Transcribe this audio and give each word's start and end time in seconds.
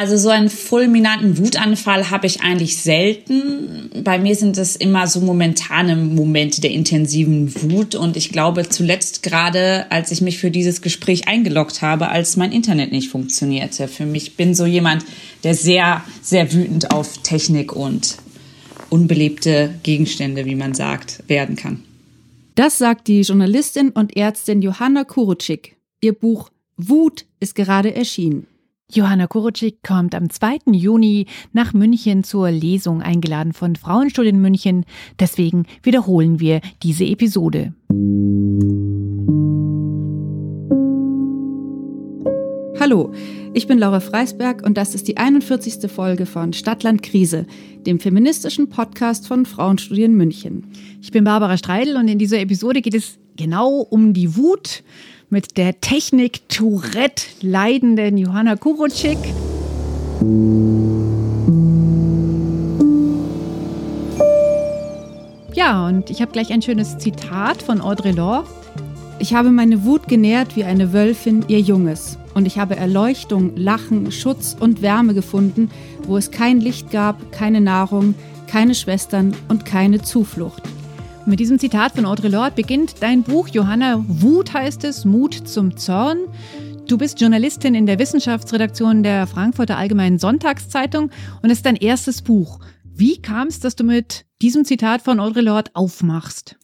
Also 0.00 0.16
so 0.16 0.30
einen 0.30 0.48
fulminanten 0.48 1.36
Wutanfall 1.36 2.08
habe 2.08 2.26
ich 2.26 2.40
eigentlich 2.40 2.78
selten. 2.78 3.90
Bei 4.02 4.18
mir 4.18 4.34
sind 4.34 4.56
es 4.56 4.74
immer 4.74 5.06
so 5.06 5.20
momentane 5.20 5.94
Momente 5.94 6.62
der 6.62 6.70
intensiven 6.70 7.54
Wut. 7.70 7.94
Und 7.94 8.16
ich 8.16 8.32
glaube 8.32 8.66
zuletzt 8.66 9.22
gerade, 9.22 9.84
als 9.90 10.10
ich 10.10 10.22
mich 10.22 10.38
für 10.38 10.50
dieses 10.50 10.80
Gespräch 10.80 11.28
eingeloggt 11.28 11.82
habe, 11.82 12.08
als 12.08 12.38
mein 12.38 12.50
Internet 12.50 12.92
nicht 12.92 13.10
funktionierte. 13.10 13.88
Für 13.88 14.06
mich 14.06 14.38
bin 14.38 14.54
so 14.54 14.64
jemand, 14.64 15.04
der 15.44 15.54
sehr, 15.54 16.02
sehr 16.22 16.50
wütend 16.50 16.92
auf 16.92 17.18
Technik 17.18 17.76
und 17.76 18.16
unbelebte 18.88 19.74
Gegenstände, 19.82 20.46
wie 20.46 20.54
man 20.54 20.72
sagt, 20.72 21.22
werden 21.26 21.56
kann. 21.56 21.82
Das 22.54 22.78
sagt 22.78 23.06
die 23.06 23.20
Journalistin 23.20 23.90
und 23.90 24.16
Ärztin 24.16 24.62
Johanna 24.62 25.04
Kurucik. 25.04 25.76
Ihr 26.00 26.14
Buch 26.14 26.48
Wut 26.78 27.26
ist 27.38 27.54
gerade 27.54 27.94
erschienen. 27.94 28.46
Johanna 28.92 29.28
Kurucik 29.28 29.82
kommt 29.84 30.16
am 30.16 30.30
2. 30.30 30.72
Juni 30.72 31.26
nach 31.52 31.72
München 31.72 32.24
zur 32.24 32.50
Lesung 32.50 33.02
eingeladen 33.02 33.52
von 33.52 33.76
Frauenstudien 33.76 34.40
München. 34.40 34.84
Deswegen 35.20 35.66
wiederholen 35.82 36.40
wir 36.40 36.60
diese 36.82 37.04
Episode. 37.04 37.72
Hallo, 42.80 43.12
ich 43.54 43.68
bin 43.68 43.78
Laura 43.78 44.00
Freisberg 44.00 44.64
und 44.66 44.76
das 44.76 44.94
ist 44.94 45.06
die 45.06 45.18
41. 45.18 45.88
Folge 45.90 46.26
von 46.26 46.52
Stadtland 46.52 47.02
Krise, 47.02 47.46
dem 47.86 48.00
feministischen 48.00 48.70
Podcast 48.70 49.28
von 49.28 49.46
Frauenstudien 49.46 50.16
München. 50.16 50.66
Ich 51.00 51.12
bin 51.12 51.22
Barbara 51.22 51.56
Streidel 51.58 51.96
und 51.96 52.08
in 52.08 52.18
dieser 52.18 52.40
Episode 52.40 52.80
geht 52.80 52.94
es 52.94 53.18
genau 53.36 53.80
um 53.82 54.14
die 54.14 54.36
Wut 54.36 54.82
mit 55.30 55.56
der 55.56 55.80
Technik 55.80 56.48
Tourette 56.48 57.24
leidenden 57.40 58.18
Johanna 58.18 58.56
Kurucik. 58.56 59.18
Ja, 65.54 65.86
und 65.86 66.10
ich 66.10 66.20
habe 66.20 66.32
gleich 66.32 66.52
ein 66.52 66.62
schönes 66.62 66.98
Zitat 66.98 67.62
von 67.62 67.80
Audre 67.80 68.10
Lorde. 68.10 68.48
Ich 69.20 69.34
habe 69.34 69.50
meine 69.50 69.84
Wut 69.84 70.08
genährt 70.08 70.56
wie 70.56 70.64
eine 70.64 70.92
Wölfin 70.92 71.44
ihr 71.46 71.60
Junges. 71.60 72.18
Und 72.34 72.46
ich 72.46 72.58
habe 72.58 72.76
Erleuchtung, 72.76 73.56
Lachen, 73.56 74.10
Schutz 74.10 74.56
und 74.58 74.82
Wärme 74.82 75.14
gefunden, 75.14 75.70
wo 76.06 76.16
es 76.16 76.30
kein 76.30 76.60
Licht 76.60 76.90
gab, 76.90 77.30
keine 77.30 77.60
Nahrung, 77.60 78.14
keine 78.48 78.74
Schwestern 78.74 79.36
und 79.48 79.64
keine 79.64 80.02
Zuflucht. 80.02 80.62
Mit 81.26 81.38
diesem 81.38 81.58
Zitat 81.58 81.92
von 81.92 82.06
Audre 82.06 82.28
Lorde 82.28 82.56
beginnt 82.56 82.94
dein 83.00 83.22
Buch. 83.22 83.48
Johanna 83.48 84.02
Wut 84.08 84.54
heißt 84.54 84.84
es, 84.84 85.04
Mut 85.04 85.34
zum 85.46 85.76
Zorn. 85.76 86.18
Du 86.88 86.96
bist 86.96 87.20
Journalistin 87.20 87.74
in 87.74 87.86
der 87.86 87.98
Wissenschaftsredaktion 87.98 89.02
der 89.02 89.26
Frankfurter 89.26 89.76
Allgemeinen 89.76 90.18
Sonntagszeitung 90.18 91.10
und 91.42 91.50
es 91.50 91.58
ist 91.58 91.66
dein 91.66 91.76
erstes 91.76 92.22
Buch. 92.22 92.58
Wie 92.84 93.20
kam 93.20 93.48
es, 93.48 93.60
dass 93.60 93.76
du 93.76 93.84
mit 93.84 94.24
diesem 94.42 94.64
Zitat 94.64 95.02
von 95.02 95.20
Audre 95.20 95.42
Lorde 95.42 95.70
aufmachst? 95.74 96.56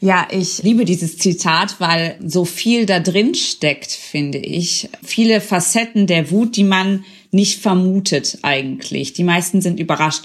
Ja, 0.00 0.26
ich 0.30 0.62
liebe 0.62 0.84
dieses 0.84 1.18
Zitat, 1.18 1.76
weil 1.78 2.18
so 2.24 2.44
viel 2.44 2.86
da 2.86 3.00
drin 3.00 3.34
steckt, 3.34 3.92
finde 3.92 4.38
ich. 4.38 4.88
Viele 5.02 5.40
Facetten 5.40 6.06
der 6.06 6.30
Wut, 6.30 6.56
die 6.56 6.64
man 6.64 7.04
nicht 7.30 7.60
vermutet 7.60 8.38
eigentlich. 8.42 9.12
Die 9.12 9.24
meisten 9.24 9.60
sind 9.60 9.80
überrascht. 9.80 10.24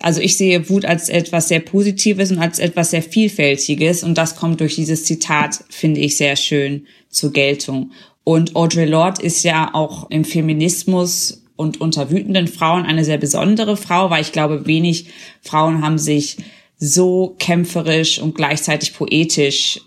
Also 0.00 0.20
ich 0.20 0.36
sehe 0.36 0.68
Wut 0.70 0.86
als 0.86 1.10
etwas 1.10 1.48
sehr 1.48 1.60
Positives 1.60 2.32
und 2.32 2.38
als 2.38 2.58
etwas 2.58 2.90
sehr 2.90 3.02
Vielfältiges 3.02 4.02
und 4.02 4.16
das 4.16 4.34
kommt 4.34 4.60
durch 4.60 4.74
dieses 4.74 5.04
Zitat, 5.04 5.62
finde 5.68 6.00
ich, 6.00 6.16
sehr 6.16 6.36
schön 6.36 6.86
zur 7.10 7.32
Geltung. 7.32 7.92
Und 8.24 8.56
Audre 8.56 8.86
Lorde 8.86 9.22
ist 9.22 9.44
ja 9.44 9.74
auch 9.74 10.10
im 10.10 10.24
Feminismus 10.24 11.42
und 11.56 11.80
unter 11.82 12.10
wütenden 12.10 12.48
Frauen 12.48 12.86
eine 12.86 13.04
sehr 13.04 13.18
besondere 13.18 13.76
Frau, 13.76 14.08
weil 14.08 14.22
ich 14.22 14.32
glaube, 14.32 14.66
wenig 14.66 15.06
Frauen 15.42 15.82
haben 15.82 15.98
sich 15.98 16.38
so 16.78 17.36
kämpferisch 17.38 18.18
und 18.18 18.34
gleichzeitig 18.34 18.94
poetisch 18.94 19.80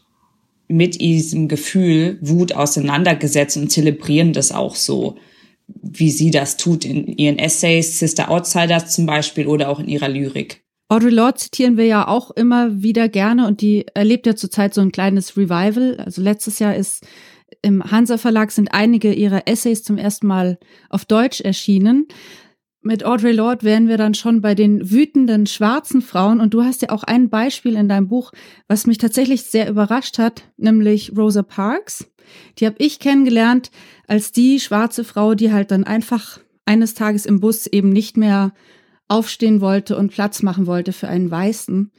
mit 0.67 1.01
diesem 1.01 1.47
Gefühl 1.47 2.19
Wut 2.21 2.53
auseinandergesetzt 2.53 3.57
und 3.57 3.71
zelebrieren 3.71 4.33
das 4.33 4.51
auch 4.51 4.75
so 4.75 5.17
wie 5.67 6.11
sie 6.11 6.31
das 6.31 6.57
tut 6.57 6.85
in 6.85 7.07
ihren 7.07 7.37
Essays, 7.37 7.99
Sister 7.99 8.29
Outsiders 8.29 8.93
zum 8.93 9.05
Beispiel 9.05 9.47
oder 9.47 9.69
auch 9.69 9.79
in 9.79 9.87
ihrer 9.87 10.09
Lyrik. 10.09 10.63
Audre 10.89 11.09
Lorde 11.09 11.39
zitieren 11.39 11.77
wir 11.77 11.85
ja 11.85 12.07
auch 12.07 12.31
immer 12.31 12.83
wieder 12.83 13.09
gerne 13.09 13.47
und 13.47 13.61
die 13.61 13.85
erlebt 13.93 14.27
ja 14.27 14.35
zurzeit 14.35 14.73
so 14.73 14.81
ein 14.81 14.91
kleines 14.91 15.37
Revival. 15.37 15.97
Also 15.97 16.21
letztes 16.21 16.59
Jahr 16.59 16.75
ist 16.75 17.05
im 17.61 17.83
Hansa 17.83 18.17
Verlag 18.17 18.51
sind 18.51 18.73
einige 18.73 19.13
ihrer 19.13 19.47
Essays 19.47 19.83
zum 19.83 19.97
ersten 19.97 20.27
Mal 20.27 20.59
auf 20.89 21.05
Deutsch 21.05 21.41
erschienen. 21.41 22.07
Mit 22.81 23.05
Audre 23.05 23.31
Lorde 23.31 23.63
wären 23.63 23.87
wir 23.87 23.97
dann 23.97 24.13
schon 24.13 24.41
bei 24.41 24.55
den 24.55 24.91
wütenden 24.91 25.47
schwarzen 25.47 26.01
Frauen 26.01 26.41
und 26.41 26.53
du 26.53 26.63
hast 26.63 26.81
ja 26.81 26.89
auch 26.89 27.03
ein 27.03 27.29
Beispiel 27.29 27.75
in 27.75 27.87
deinem 27.87 28.09
Buch, 28.09 28.31
was 28.67 28.85
mich 28.85 28.97
tatsächlich 28.97 29.43
sehr 29.43 29.69
überrascht 29.69 30.17
hat, 30.17 30.43
nämlich 30.57 31.13
Rosa 31.17 31.43
Parks. 31.43 32.11
Die 32.57 32.65
habe 32.65 32.75
ich 32.79 32.99
kennengelernt 32.99 33.71
als 34.07 34.31
die 34.31 34.59
schwarze 34.59 35.03
Frau, 35.03 35.33
die 35.35 35.51
halt 35.51 35.71
dann 35.71 35.83
einfach 35.83 36.39
eines 36.65 36.93
Tages 36.93 37.25
im 37.25 37.39
Bus 37.39 37.67
eben 37.67 37.89
nicht 37.89 38.17
mehr 38.17 38.53
aufstehen 39.07 39.61
wollte 39.61 39.97
und 39.97 40.11
Platz 40.11 40.41
machen 40.41 40.65
wollte 40.65 40.93
für 40.93 41.07
einen 41.07 41.29
Weißen. 41.29 41.91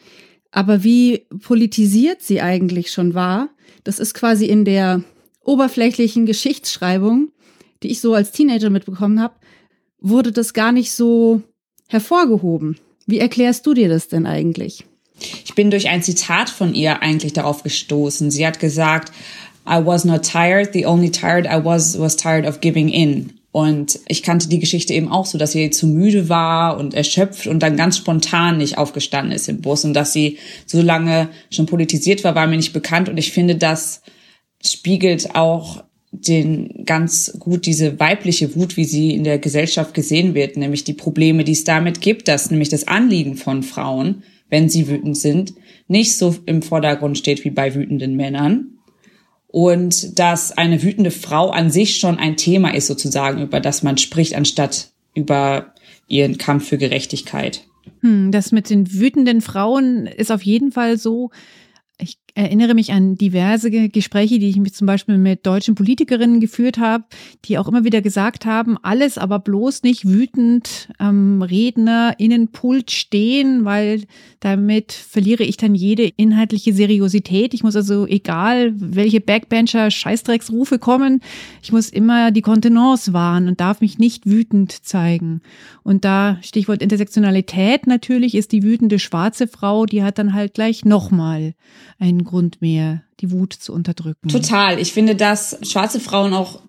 Aber 0.51 0.85
wie 0.85 1.27
politisiert 1.43 2.23
sie 2.23 2.41
eigentlich 2.41 2.91
schon 2.91 3.15
war, 3.15 3.51
das 3.83 3.99
ist 3.99 4.15
quasi 4.15 4.47
in 4.47 4.65
der 4.65 5.03
oberflächlichen 5.45 6.27
Geschichtsschreibung, 6.27 7.31
die 7.83 7.91
ich 7.91 8.01
so 8.01 8.15
als 8.15 8.33
Teenager 8.33 8.71
mitbekommen 8.71 9.21
habe, 9.21 9.35
wurde 10.01 10.33
das 10.33 10.55
gar 10.55 10.73
nicht 10.73 10.93
so 10.93 11.43
hervorgehoben. 11.89 12.79
Wie 13.07 13.19
erklärst 13.19 13.67
du 13.67 13.75
dir 13.75 13.89
das 13.89 14.09
denn 14.09 14.27
eigentlich? 14.27 14.85
Ich 15.45 15.55
bin 15.55 15.71
durch 15.71 15.89
ein 15.89 16.03
Zitat 16.03 16.51
von 16.51 16.75
ihr 16.75 17.03
eigentlich 17.03 17.33
darauf 17.33 17.63
gestoßen. 17.63 18.31
Sie 18.31 18.47
hat 18.47 18.59
gesagt, 18.59 19.13
I 19.67 19.85
was 19.85 20.05
not 20.05 20.25
tired. 20.25 20.73
The 20.73 20.87
only 20.87 21.11
tired 21.11 21.47
I 21.47 21.65
was 21.65 21.99
was 21.99 22.17
tired 22.17 22.47
of 22.47 22.61
giving 22.61 22.89
in. 22.89 23.39
Und 23.55 24.01
ich 24.09 24.25
kannte 24.25 24.49
die 24.49 24.59
Geschichte 24.59 24.95
eben 24.95 25.09
auch 25.09 25.27
so, 25.27 25.39
dass 25.39 25.53
sie 25.53 25.71
zu 25.71 25.87
müde 25.87 26.29
war 26.29 26.77
und 26.77 26.93
erschöpft 26.93 27.47
und 27.47 27.63
dann 27.63 27.77
ganz 27.77 27.97
spontan 27.97 28.59
nicht 28.59 28.79
aufgestanden 28.79 29.31
ist 29.31 29.49
im 29.49 29.61
Bus 29.61 29.85
und 29.85 29.95
dass 29.95 30.13
sie 30.13 30.39
so 30.67 30.83
lange 30.83 31.29
schon 31.51 31.67
politisiert 31.67 32.25
war, 32.25 32.35
war 32.35 32.49
mir 32.49 32.57
nicht 32.57 32.73
bekannt. 32.73 33.09
Und 33.09 33.17
ich 33.17 33.31
finde, 33.31 33.55
das 33.55 34.03
spiegelt 34.61 35.37
auch 35.37 35.85
den 36.11 36.85
ganz 36.85 37.37
gut 37.39 37.67
diese 37.67 38.01
weibliche 38.01 38.57
Wut, 38.57 38.77
wie 38.77 38.85
sie 38.85 39.15
in 39.15 39.23
der 39.23 39.39
Gesellschaft 39.39 39.95
gesehen 39.95 40.35
wird, 40.35 40.57
nämlich 40.57 40.83
die 40.83 40.93
Probleme, 40.93 41.45
die 41.45 41.53
es 41.53 41.63
damit 41.63 42.01
gibt, 42.01 42.27
dass 42.27 42.51
nämlich 42.51 42.71
das 42.71 42.89
Anliegen 42.89 43.37
von 43.37 43.63
Frauen, 43.63 44.25
wenn 44.51 44.69
sie 44.69 44.89
wütend 44.89 45.17
sind, 45.17 45.55
nicht 45.87 46.17
so 46.17 46.35
im 46.47 46.63
Vordergrund 46.63 47.19
steht 47.19 47.45
wie 47.45 47.51
bei 47.51 47.75
wütenden 47.77 48.17
Männern 48.17 48.74
und 49.55 50.19
dass 50.19 50.51
eine 50.51 50.83
wütende 50.83 51.13
Frau 51.13 51.51
an 51.51 51.71
sich 51.71 51.99
schon 51.99 52.19
ein 52.19 52.37
Thema 52.37 52.75
ist 52.75 52.89
sozusagen, 52.89 53.41
über 53.41 53.61
das 53.61 53.85
man 53.85 53.99
spricht, 53.99 54.35
anstatt 54.35 54.89
über 55.15 55.75
ihren 56.09 56.39
Kampf 56.39 56.67
für 56.67 56.77
Gerechtigkeit. 56.77 57.61
Hm, 58.01 58.33
das 58.33 58.51
mit 58.51 58.69
den 58.69 58.93
wütenden 58.93 59.41
Frauen 59.41 60.07
ist 60.09 60.33
auf 60.33 60.43
jeden 60.43 60.73
Fall 60.73 60.99
so, 60.99 61.31
ich 62.01 62.19
erinnere 62.35 62.75
mich 62.75 62.93
an 62.93 63.15
diverse 63.15 63.71
Gespräche, 63.71 64.41
die 64.41 64.49
ich 64.49 64.57
mit, 64.57 64.75
zum 64.75 64.87
Beispiel 64.87 65.19
mit 65.19 65.47
deutschen 65.47 65.77
Politikerinnen 65.77 66.41
geführt 66.41 66.79
habe, 66.79 67.05
die 67.45 67.59
auch 67.59 67.69
immer 67.69 67.85
wieder 67.85 68.03
gesagt 68.03 68.45
haben, 68.45 68.77
alles 68.83 69.19
aber 69.19 69.39
bloß 69.39 69.85
nicht 69.85 70.09
wütend 70.09 70.89
am 70.99 71.43
Redner 71.43 72.17
Innenpult 72.19 72.91
stehen, 72.91 73.65
weil 73.65 74.03
damit 74.41 74.93
verliere 74.93 75.45
ich 75.45 75.57
dann 75.57 75.77
jede 75.77 76.05
inhaltliche 76.05 76.73
Seriosität. 76.73 77.55
Ich 77.55 77.63
muss 77.63 77.77
also, 77.77 78.07
egal 78.07 78.73
welche 78.77 79.21
Backbencher 79.21 79.93
Scheißdrecksrufe 79.93 80.81
kommen, 80.81 81.21
ich 81.63 81.71
muss 81.71 81.89
immer 81.89 82.33
die 82.33 82.43
Kontenance 82.43 83.13
wahren 83.13 83.47
und 83.47 83.61
darf 83.61 83.81
mich 83.81 83.99
nicht 83.99 84.27
wütend 84.27 84.73
zeigen. 84.73 85.41
Und 85.85 86.05
da 86.05 86.39
Stichwort 86.43 86.83
Intersektionalität 86.83 87.87
natürlich 87.87 88.35
ist 88.35 88.51
die 88.51 88.65
wütende 88.65 88.99
schwarze 88.99 89.47
Frau, 89.47 89.87
die 89.87 90.03
hat 90.03 90.19
dann 90.19 90.35
halt 90.35 90.55
gleich 90.55 90.85
nochmal 90.85 91.55
Grund 92.25 92.61
mehr, 92.61 93.03
die 93.21 93.31
Wut 93.31 93.53
zu 93.53 93.73
unterdrücken. 93.73 94.29
Total. 94.29 94.79
Ich 94.79 94.93
finde, 94.93 95.15
dass 95.15 95.59
schwarze 95.63 96.01
Frauen 96.01 96.35
auch 96.35 96.61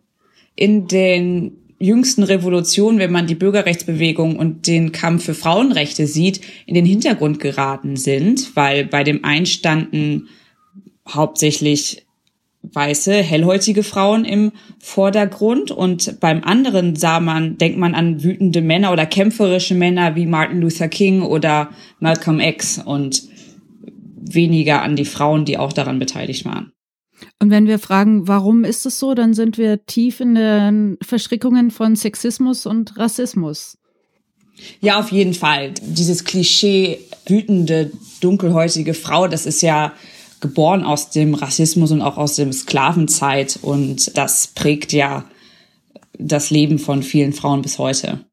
in 0.55 0.87
den 0.87 1.57
jüngsten 1.79 2.23
Revolutionen, 2.23 2.99
wenn 2.99 3.11
man 3.11 3.27
die 3.27 3.35
Bürgerrechtsbewegung 3.35 4.37
und 4.37 4.67
den 4.67 4.91
Kampf 4.91 5.25
für 5.25 5.33
Frauenrechte 5.33 6.07
sieht, 6.07 6.41
in 6.65 6.73
den 6.73 6.85
Hintergrund 6.85 7.39
geraten 7.39 7.97
sind, 7.97 8.55
weil 8.55 8.85
bei 8.85 9.03
dem 9.03 9.25
einen 9.25 9.45
standen 9.45 10.29
hauptsächlich 11.07 12.05
weiße, 12.73 13.13
hellhäutige 13.13 13.83
Frauen 13.83 14.25
im 14.25 14.51
Vordergrund 14.79 15.69
und 15.71 16.19
beim 16.19 16.43
anderen 16.43 16.95
sah 16.95 17.19
man, 17.19 17.57
denkt 17.57 17.77
man 17.77 17.93
an 17.93 18.23
wütende 18.23 18.61
Männer 18.61 18.91
oder 18.91 19.05
kämpferische 19.05 19.75
Männer 19.75 20.15
wie 20.15 20.25
Martin 20.25 20.61
Luther 20.61 20.87
King 20.87 21.21
oder 21.21 21.69
Malcolm 21.99 22.39
X 22.39 22.81
und 22.83 23.23
weniger 24.33 24.81
an 24.81 24.95
die 24.95 25.05
Frauen, 25.05 25.45
die 25.45 25.57
auch 25.57 25.73
daran 25.73 25.99
beteiligt 25.99 26.45
waren. 26.45 26.71
Und 27.39 27.49
wenn 27.49 27.67
wir 27.67 27.79
fragen, 27.79 28.27
warum 28.27 28.63
ist 28.63 28.85
es 28.85 28.99
so, 28.99 29.13
dann 29.13 29.33
sind 29.33 29.57
wir 29.57 29.85
tief 29.85 30.19
in 30.19 30.35
den 30.35 30.97
Verstrickungen 31.01 31.71
von 31.71 31.95
Sexismus 31.95 32.65
und 32.65 32.97
Rassismus. 32.97 33.77
Ja, 34.81 34.99
auf 34.99 35.11
jeden 35.11 35.33
Fall. 35.33 35.73
Dieses 35.81 36.23
Klischee 36.23 36.99
wütende, 37.25 37.91
dunkelhäutige 38.21 38.93
Frau, 38.93 39.27
das 39.27 39.45
ist 39.45 39.61
ja 39.61 39.93
geboren 40.41 40.83
aus 40.83 41.09
dem 41.09 41.33
Rassismus 41.33 41.91
und 41.91 42.01
auch 42.01 42.17
aus 42.17 42.35
dem 42.35 42.53
Sklavenzeit 42.53 43.59
und 43.61 44.17
das 44.17 44.47
prägt 44.47 44.93
ja 44.93 45.25
das 46.17 46.49
Leben 46.49 46.79
von 46.79 47.03
vielen 47.03 47.33
Frauen 47.33 47.61
bis 47.61 47.79
heute. 47.79 48.25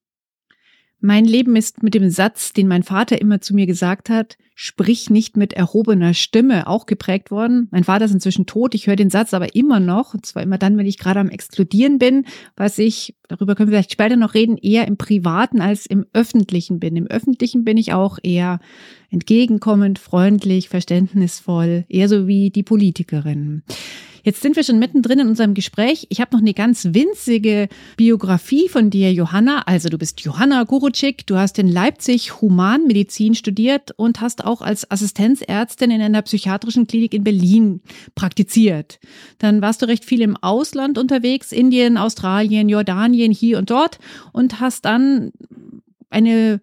Mein 1.00 1.24
Leben 1.24 1.56
ist 1.56 1.82
mit 1.82 1.94
dem 1.94 2.10
Satz, 2.10 2.52
den 2.52 2.68
mein 2.68 2.84
Vater 2.84 3.20
immer 3.20 3.40
zu 3.40 3.54
mir 3.54 3.66
gesagt 3.66 4.08
hat, 4.08 4.36
sprich 4.64 5.10
nicht 5.10 5.36
mit 5.36 5.54
erhobener 5.54 6.14
Stimme, 6.14 6.68
auch 6.68 6.86
geprägt 6.86 7.32
worden. 7.32 7.66
Mein 7.72 7.82
Vater 7.82 8.04
ist 8.04 8.14
inzwischen 8.14 8.46
tot, 8.46 8.76
ich 8.76 8.86
höre 8.86 8.94
den 8.94 9.10
Satz 9.10 9.34
aber 9.34 9.56
immer 9.56 9.80
noch, 9.80 10.14
und 10.14 10.24
zwar 10.24 10.44
immer 10.44 10.56
dann, 10.56 10.78
wenn 10.78 10.86
ich 10.86 10.98
gerade 10.98 11.18
am 11.18 11.30
Explodieren 11.30 11.98
bin, 11.98 12.26
was 12.54 12.78
ich, 12.78 13.16
darüber 13.26 13.56
können 13.56 13.70
wir 13.70 13.78
vielleicht 13.78 13.90
später 13.90 14.14
noch 14.14 14.34
reden, 14.34 14.56
eher 14.56 14.86
im 14.86 14.96
Privaten 14.96 15.60
als 15.60 15.86
im 15.86 16.06
Öffentlichen 16.12 16.78
bin. 16.78 16.94
Im 16.94 17.08
Öffentlichen 17.08 17.64
bin 17.64 17.76
ich 17.76 17.92
auch 17.92 18.20
eher 18.22 18.60
entgegenkommend, 19.10 19.98
freundlich, 19.98 20.68
verständnisvoll, 20.68 21.84
eher 21.88 22.08
so 22.08 22.28
wie 22.28 22.50
die 22.50 22.62
Politikerin. 22.62 23.64
Jetzt 24.22 24.42
sind 24.42 24.56
wir 24.56 24.62
schon 24.62 24.78
mittendrin 24.78 25.18
in 25.18 25.28
unserem 25.28 25.54
Gespräch. 25.54 26.06
Ich 26.08 26.20
habe 26.20 26.32
noch 26.32 26.40
eine 26.40 26.54
ganz 26.54 26.88
winzige 26.92 27.68
Biografie 27.96 28.68
von 28.68 28.90
dir, 28.90 29.12
Johanna. 29.12 29.62
Also 29.66 29.88
du 29.88 29.98
bist 29.98 30.20
Johanna 30.20 30.62
Gurucik, 30.64 31.26
du 31.26 31.36
hast 31.36 31.58
in 31.58 31.68
Leipzig 31.68 32.40
Humanmedizin 32.40 33.34
studiert 33.34 33.90
und 33.96 34.20
hast 34.20 34.44
auch 34.44 34.62
als 34.62 34.88
Assistenzärztin 34.90 35.90
in 35.90 36.00
einer 36.00 36.22
psychiatrischen 36.22 36.86
Klinik 36.86 37.14
in 37.14 37.24
Berlin 37.24 37.80
praktiziert. 38.14 39.00
Dann 39.38 39.60
warst 39.60 39.82
du 39.82 39.86
recht 39.86 40.04
viel 40.04 40.20
im 40.20 40.36
Ausland 40.36 40.98
unterwegs, 40.98 41.50
Indien, 41.50 41.98
Australien, 41.98 42.68
Jordanien, 42.68 43.32
hier 43.32 43.58
und 43.58 43.70
dort 43.70 43.98
und 44.32 44.60
hast 44.60 44.84
dann 44.84 45.32
eine 46.10 46.60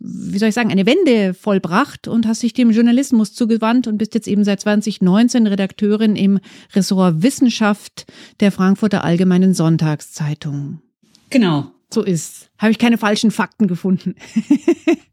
wie 0.00 0.38
soll 0.38 0.50
ich 0.50 0.54
sagen, 0.54 0.70
eine 0.70 0.86
Wende 0.86 1.34
vollbracht 1.34 2.06
und 2.06 2.26
hast 2.26 2.42
dich 2.42 2.52
dem 2.52 2.70
Journalismus 2.70 3.34
zugewandt 3.34 3.86
und 3.86 3.98
bist 3.98 4.14
jetzt 4.14 4.28
eben 4.28 4.44
seit 4.44 4.60
2019 4.60 5.46
Redakteurin 5.46 6.14
im 6.14 6.38
Ressort 6.74 7.22
Wissenschaft 7.22 8.06
der 8.40 8.52
Frankfurter 8.52 9.02
Allgemeinen 9.04 9.54
Sonntagszeitung. 9.54 10.80
Genau. 11.30 11.72
So 11.92 12.02
ist. 12.02 12.50
Habe 12.58 12.70
ich 12.70 12.78
keine 12.78 12.98
falschen 12.98 13.30
Fakten 13.30 13.66
gefunden. 13.66 14.14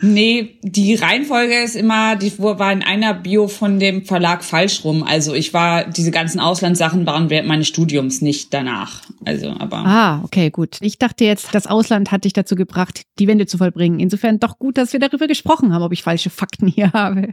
Nee, 0.00 0.58
die 0.62 0.94
Reihenfolge 0.94 1.62
ist 1.62 1.74
immer, 1.74 2.16
die 2.16 2.38
war 2.38 2.72
in 2.72 2.82
einer 2.82 3.14
Bio 3.14 3.48
von 3.48 3.80
dem 3.80 4.04
Verlag 4.04 4.44
falsch 4.44 4.84
rum. 4.84 5.02
Also 5.02 5.34
ich 5.34 5.52
war, 5.54 5.84
diese 5.84 6.10
ganzen 6.10 6.38
Auslandssachen 6.38 7.06
waren 7.06 7.30
während 7.30 7.48
meines 7.48 7.66
Studiums 7.66 8.20
nicht 8.20 8.54
danach. 8.54 9.02
Also, 9.24 9.50
aber. 9.58 9.78
Ah, 9.78 10.20
okay, 10.22 10.50
gut. 10.50 10.76
Ich 10.80 10.98
dachte 10.98 11.24
jetzt, 11.24 11.48
das 11.52 11.66
Ausland 11.66 12.12
hat 12.12 12.24
dich 12.24 12.32
dazu 12.32 12.54
gebracht, 12.54 13.02
die 13.18 13.26
Wende 13.26 13.46
zu 13.46 13.58
vollbringen. 13.58 13.98
Insofern 13.98 14.38
doch 14.38 14.58
gut, 14.58 14.78
dass 14.78 14.92
wir 14.92 15.00
darüber 15.00 15.26
gesprochen 15.26 15.72
haben, 15.72 15.82
ob 15.82 15.92
ich 15.92 16.02
falsche 16.02 16.30
Fakten 16.30 16.68
hier 16.68 16.92
habe. 16.92 17.30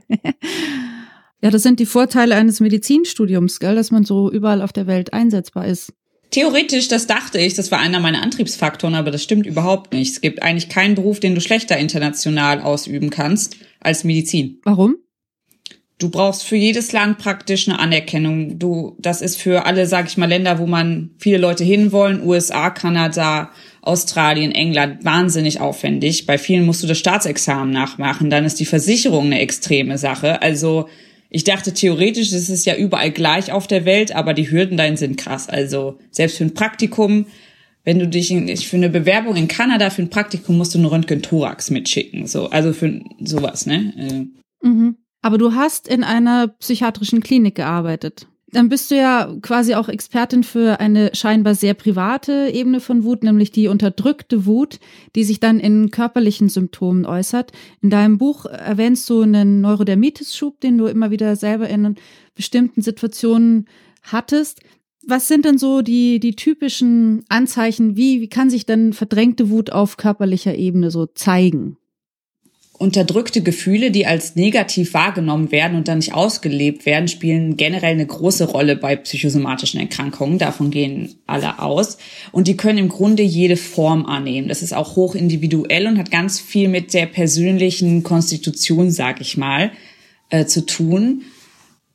ja, 1.41 1.51
das 1.51 1.61
sind 1.61 1.79
die 1.79 1.85
Vorteile 1.85 2.35
eines 2.35 2.59
Medizinstudiums, 2.59 3.59
gell, 3.59 3.75
dass 3.75 3.91
man 3.91 4.05
so 4.05 4.31
überall 4.31 4.61
auf 4.61 4.73
der 4.73 4.87
Welt 4.87 5.13
einsetzbar 5.13 5.67
ist. 5.67 5.93
Theoretisch, 6.33 6.87
das 6.87 7.05
dachte 7.05 7.37
ich, 7.37 7.53
das 7.53 7.69
war 7.69 7.77
einer 7.77 7.99
meiner 7.99 8.23
Antriebsfaktoren, 8.23 8.95
aber 8.95 9.11
das 9.11 9.21
stimmt 9.21 9.45
überhaupt 9.45 9.93
nicht. 9.93 10.13
Es 10.13 10.21
gibt 10.21 10.41
eigentlich 10.41 10.67
keinen 10.67 10.95
Beruf, 10.95 11.19
den 11.19 11.35
du 11.35 11.41
schlechter 11.41 11.77
international 11.77 12.59
ausüben 12.59 13.11
kannst 13.11 13.57
als 13.79 14.03
Medizin. 14.03 14.59
Warum? 14.63 14.95
Du 15.99 16.09
brauchst 16.09 16.43
für 16.43 16.55
jedes 16.55 16.91
Land 16.91 17.19
praktisch 17.19 17.69
eine 17.69 17.77
Anerkennung. 17.77 18.57
Du, 18.57 18.97
das 18.97 19.21
ist 19.21 19.39
für 19.39 19.67
alle, 19.67 19.85
sag 19.85 20.07
ich 20.07 20.17
mal, 20.17 20.25
Länder, 20.25 20.57
wo 20.57 20.65
man 20.65 21.11
viele 21.19 21.37
Leute 21.37 21.63
hinwollen, 21.63 22.25
USA, 22.25 22.71
Kanada, 22.71 23.51
Australien, 23.83 24.51
England, 24.53 25.05
wahnsinnig 25.05 25.61
aufwendig. 25.61 26.25
Bei 26.25 26.39
vielen 26.39 26.65
musst 26.65 26.81
du 26.81 26.87
das 26.87 26.97
Staatsexamen 26.97 27.71
nachmachen. 27.71 28.31
Dann 28.31 28.43
ist 28.43 28.59
die 28.59 28.65
Versicherung 28.65 29.27
eine 29.27 29.39
extreme 29.39 29.99
Sache. 29.99 30.41
Also 30.41 30.89
ich 31.33 31.43
dachte 31.43 31.73
theoretisch, 31.73 32.31
es 32.31 32.47
ist 32.47 32.65
ja 32.65 32.75
überall 32.75 33.09
gleich 33.09 33.51
auf 33.51 33.65
der 33.65 33.85
Welt, 33.85 34.15
aber 34.15 34.35
die 34.35 34.51
Hürden 34.51 34.77
dahin 34.77 34.97
sind 34.97 35.17
krass. 35.17 35.49
Also 35.49 35.97
selbst 36.11 36.37
für 36.37 36.45
ein 36.45 36.53
Praktikum, 36.53 37.25
wenn 37.83 37.97
du 37.97 38.07
dich 38.07 38.29
in, 38.29 38.55
für 38.55 38.77
eine 38.77 38.89
Bewerbung 38.89 39.35
in 39.35 39.47
Kanada 39.47 39.89
für 39.89 40.03
ein 40.03 40.11
Praktikum 40.11 40.57
musst 40.57 40.75
du 40.75 40.77
einen 40.77 40.85
Röntgen-Thorax 40.85 41.71
mitschicken. 41.71 42.27
So, 42.27 42.51
also 42.51 42.71
für 42.71 43.01
sowas, 43.19 43.65
ne? 43.65 44.29
Äh. 44.61 44.67
Mhm. 44.67 44.97
Aber 45.23 45.39
du 45.39 45.55
hast 45.55 45.87
in 45.87 46.03
einer 46.03 46.49
psychiatrischen 46.49 47.21
Klinik 47.21 47.55
gearbeitet. 47.55 48.27
Dann 48.53 48.69
bist 48.69 48.91
du 48.91 48.95
ja 48.95 49.35
quasi 49.41 49.73
auch 49.73 49.89
Expertin 49.89 50.43
für 50.43 50.79
eine 50.79 51.09
scheinbar 51.13 51.55
sehr 51.55 51.73
private 51.73 52.51
Ebene 52.53 52.79
von 52.79 53.03
Wut, 53.03 53.23
nämlich 53.23 53.51
die 53.51 53.67
unterdrückte 53.67 54.45
Wut, 54.45 54.79
die 55.15 55.23
sich 55.23 55.39
dann 55.39 55.59
in 55.59 55.89
körperlichen 55.89 56.49
Symptomen 56.49 57.07
äußert. 57.07 57.51
In 57.81 57.89
deinem 57.89 58.19
Buch 58.19 58.45
erwähnst 58.45 59.09
du 59.09 59.23
einen 59.23 59.61
Neurodermitis-Schub, 59.61 60.61
den 60.61 60.77
du 60.77 60.85
immer 60.85 61.09
wieder 61.09 61.35
selber 61.35 61.67
in 61.67 61.95
bestimmten 62.35 62.83
Situationen 62.83 63.67
hattest. 64.03 64.61
Was 65.05 65.27
sind 65.27 65.45
denn 65.45 65.57
so 65.57 65.81
die, 65.81 66.19
die 66.19 66.35
typischen 66.35 67.25
Anzeichen? 67.29 67.97
Wie, 67.97 68.21
wie 68.21 68.29
kann 68.29 68.51
sich 68.51 68.67
denn 68.67 68.93
verdrängte 68.93 69.49
Wut 69.49 69.71
auf 69.71 69.97
körperlicher 69.97 70.53
Ebene 70.53 70.91
so 70.91 71.07
zeigen? 71.07 71.77
Unterdrückte 72.79 73.43
Gefühle, 73.43 73.91
die 73.91 74.07
als 74.07 74.35
negativ 74.35 74.93
wahrgenommen 74.95 75.51
werden 75.51 75.77
und 75.77 75.87
dann 75.87 75.99
nicht 75.99 76.13
ausgelebt 76.13 76.85
werden, 76.87 77.07
spielen 77.07 77.55
generell 77.55 77.91
eine 77.91 78.05
große 78.05 78.45
Rolle 78.45 78.75
bei 78.75 78.95
psychosomatischen 78.95 79.79
Erkrankungen. 79.79 80.39
Davon 80.39 80.71
gehen 80.71 81.13
alle 81.27 81.59
aus. 81.59 81.97
Und 82.31 82.47
die 82.47 82.57
können 82.57 82.79
im 82.79 82.89
Grunde 82.89 83.21
jede 83.21 83.57
Form 83.57 84.05
annehmen. 84.07 84.47
Das 84.47 84.63
ist 84.63 84.73
auch 84.73 84.95
hoch 84.95 85.13
individuell 85.13 85.85
und 85.87 85.99
hat 85.99 86.09
ganz 86.09 86.39
viel 86.39 86.67
mit 86.67 86.93
der 86.95 87.05
persönlichen 87.05 88.01
Konstitution, 88.01 88.89
sag 88.89 89.21
ich 89.21 89.37
mal, 89.37 89.71
äh, 90.29 90.45
zu 90.45 90.65
tun. 90.65 91.21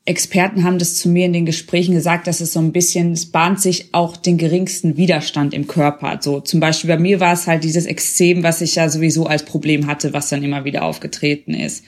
Experten 0.08 0.64
haben 0.64 0.78
das 0.78 0.94
zu 0.96 1.10
mir 1.10 1.26
in 1.26 1.34
den 1.34 1.44
Gesprächen 1.44 1.94
gesagt, 1.94 2.26
dass 2.26 2.40
es 2.40 2.54
so 2.54 2.60
ein 2.60 2.72
bisschen, 2.72 3.12
es 3.12 3.26
bahnt 3.26 3.60
sich 3.60 3.92
auch 3.92 4.16
den 4.16 4.38
geringsten 4.38 4.96
Widerstand 4.96 5.52
im 5.52 5.66
Körper. 5.66 6.18
So 6.22 6.40
zum 6.40 6.60
Beispiel 6.60 6.88
bei 6.88 6.98
mir 6.98 7.20
war 7.20 7.34
es 7.34 7.46
halt 7.46 7.62
dieses 7.62 7.84
Extrem, 7.84 8.42
was 8.42 8.62
ich 8.62 8.74
ja 8.76 8.88
sowieso 8.88 9.26
als 9.26 9.44
Problem 9.44 9.86
hatte, 9.86 10.14
was 10.14 10.30
dann 10.30 10.42
immer 10.42 10.64
wieder 10.64 10.82
aufgetreten 10.82 11.52
ist. 11.52 11.84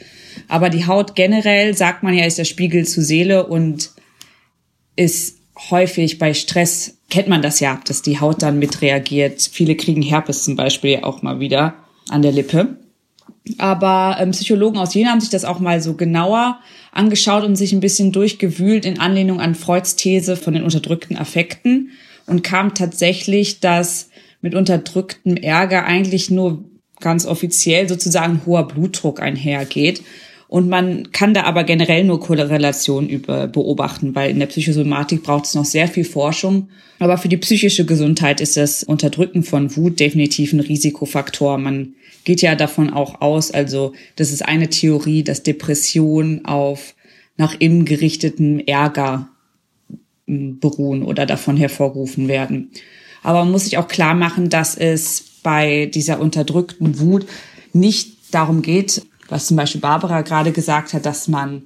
Aber 0.48 0.68
die 0.68 0.86
Haut 0.86 1.16
generell, 1.16 1.74
sagt 1.74 2.02
man 2.02 2.12
ja, 2.12 2.26
ist 2.26 2.36
der 2.36 2.44
Spiegel 2.44 2.86
zur 2.86 3.04
Seele 3.04 3.46
und 3.46 3.90
ist 4.96 5.38
häufig 5.70 6.18
bei 6.18 6.34
Stress, 6.34 6.98
kennt 7.08 7.28
man 7.28 7.40
das 7.40 7.58
ja, 7.58 7.80
dass 7.86 8.02
die 8.02 8.20
Haut 8.20 8.42
dann 8.42 8.58
mitreagiert. 8.58 9.48
Viele 9.50 9.76
kriegen 9.76 10.02
Herpes 10.02 10.44
zum 10.44 10.56
Beispiel 10.56 10.98
auch 11.02 11.22
mal 11.22 11.40
wieder 11.40 11.74
an 12.10 12.20
der 12.20 12.32
Lippe. 12.32 12.76
Aber 13.58 14.16
ähm, 14.20 14.30
Psychologen 14.32 14.78
aus 14.78 14.94
Jena 14.94 15.10
haben 15.10 15.20
sich 15.20 15.30
das 15.30 15.44
auch 15.44 15.60
mal 15.60 15.80
so 15.80 15.94
genauer 15.94 16.60
angeschaut 16.92 17.44
und 17.44 17.56
sich 17.56 17.72
ein 17.72 17.80
bisschen 17.80 18.12
durchgewühlt 18.12 18.84
in 18.84 18.98
Anlehnung 18.98 19.40
an 19.40 19.54
Freuds 19.54 19.96
These 19.96 20.36
von 20.36 20.54
den 20.54 20.64
unterdrückten 20.64 21.16
Affekten 21.16 21.90
und 22.26 22.42
kam 22.42 22.74
tatsächlich, 22.74 23.60
dass 23.60 24.10
mit 24.40 24.54
unterdrücktem 24.54 25.36
Ärger 25.36 25.84
eigentlich 25.84 26.30
nur 26.30 26.64
ganz 27.00 27.26
offiziell 27.26 27.88
sozusagen 27.88 28.42
hoher 28.46 28.68
Blutdruck 28.68 29.20
einhergeht. 29.20 30.02
Und 30.50 30.68
man 30.68 31.12
kann 31.12 31.32
da 31.32 31.44
aber 31.44 31.62
generell 31.62 32.02
nur 32.02 32.18
Korrelationen 32.18 33.08
über 33.08 33.46
beobachten, 33.46 34.16
weil 34.16 34.32
in 34.32 34.40
der 34.40 34.46
Psychosomatik 34.46 35.22
braucht 35.22 35.44
es 35.44 35.54
noch 35.54 35.64
sehr 35.64 35.86
viel 35.86 36.02
Forschung. 36.04 36.70
Aber 36.98 37.18
für 37.18 37.28
die 37.28 37.36
psychische 37.36 37.86
Gesundheit 37.86 38.40
ist 38.40 38.56
das 38.56 38.82
Unterdrücken 38.82 39.44
von 39.44 39.76
Wut 39.76 40.00
definitiv 40.00 40.52
ein 40.52 40.58
Risikofaktor. 40.58 41.56
Man 41.56 41.94
geht 42.24 42.42
ja 42.42 42.56
davon 42.56 42.92
auch 42.92 43.20
aus, 43.20 43.52
also 43.52 43.92
das 44.16 44.32
ist 44.32 44.44
eine 44.44 44.68
Theorie, 44.68 45.22
dass 45.22 45.44
Depressionen 45.44 46.44
auf 46.46 46.96
nach 47.36 47.54
innen 47.56 47.84
gerichteten 47.84 48.58
Ärger 48.66 49.28
hm, 50.26 50.58
beruhen 50.58 51.04
oder 51.04 51.26
davon 51.26 51.56
hervorgerufen 51.58 52.26
werden. 52.26 52.72
Aber 53.22 53.44
man 53.44 53.52
muss 53.52 53.66
sich 53.66 53.78
auch 53.78 53.86
klar 53.86 54.14
machen, 54.14 54.48
dass 54.48 54.76
es 54.76 55.22
bei 55.44 55.86
dieser 55.86 56.18
unterdrückten 56.18 56.98
Wut 56.98 57.26
nicht 57.72 58.34
darum 58.34 58.62
geht, 58.62 59.02
was 59.30 59.46
zum 59.46 59.56
Beispiel 59.56 59.80
Barbara 59.80 60.22
gerade 60.22 60.52
gesagt 60.52 60.92
hat, 60.92 61.06
dass 61.06 61.28
man 61.28 61.62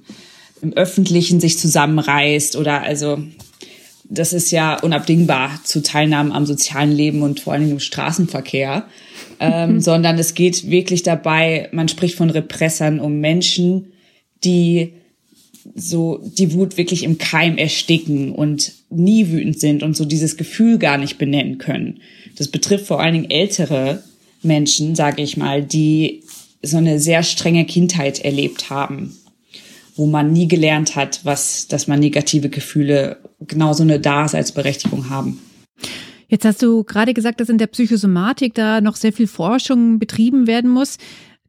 im 0.61 0.73
Öffentlichen 0.73 1.39
sich 1.39 1.59
zusammenreißt 1.59 2.55
oder 2.55 2.81
also 2.83 3.19
das 4.07 4.33
ist 4.33 4.51
ja 4.51 4.79
unabdingbar 4.79 5.59
zu 5.63 5.81
Teilnahmen 5.81 6.31
am 6.31 6.45
sozialen 6.45 6.91
Leben 6.91 7.23
und 7.23 7.39
vor 7.39 7.53
allem 7.53 7.71
im 7.71 7.79
Straßenverkehr 7.79 8.85
ähm, 9.39 9.79
sondern 9.81 10.17
es 10.17 10.33
geht 10.33 10.69
wirklich 10.69 11.03
dabei, 11.03 11.69
man 11.71 11.87
spricht 11.87 12.15
von 12.15 12.29
Repressern 12.29 12.99
um 12.99 13.19
Menschen, 13.19 13.93
die 14.43 14.93
so 15.73 16.21
die 16.23 16.53
Wut 16.53 16.77
wirklich 16.77 17.03
im 17.03 17.17
Keim 17.17 17.57
ersticken 17.57 18.31
und 18.31 18.71
nie 18.89 19.29
wütend 19.29 19.59
sind 19.59 19.81
und 19.81 19.97
so 19.97 20.05
dieses 20.05 20.37
Gefühl 20.37 20.77
gar 20.77 20.97
nicht 20.97 21.17
benennen 21.17 21.57
können. 21.57 22.01
Das 22.37 22.49
betrifft 22.49 22.85
vor 22.85 23.01
allen 23.01 23.13
Dingen 23.13 23.31
ältere 23.31 24.03
Menschen, 24.43 24.95
sage 24.95 25.23
ich 25.23 25.37
mal, 25.37 25.63
die 25.63 26.21
so 26.65 26.77
eine 26.77 26.99
sehr 26.99 27.23
strenge 27.23 27.65
Kindheit 27.65 28.19
erlebt 28.19 28.69
haben. 28.69 29.15
wo 29.95 30.05
man 30.05 30.33
nie 30.33 30.47
gelernt 30.47 30.95
hat, 30.95 31.21
was, 31.23 31.67
dass 31.67 31.87
man 31.87 31.99
negative 31.99 32.49
Gefühle 32.49 33.17
genauso 33.39 33.83
eine 33.83 33.99
Daseinsberechtigung 33.99 35.09
haben. 35.09 35.39
Jetzt 36.27 36.43
hast 36.43 36.61
du 36.61 36.83
gerade 36.83 37.13
gesagt, 37.13 37.39
dass 37.39 37.49
in 37.49 37.57
der 37.57 37.67
Psychosomatik 37.67 38.53
da 38.55 38.81
noch 38.81 38.95
sehr 38.95 39.13
viel 39.13 39.27
Forschung 39.27 39.99
betrieben 39.99 40.47
werden 40.47 40.69
muss. 40.69 40.97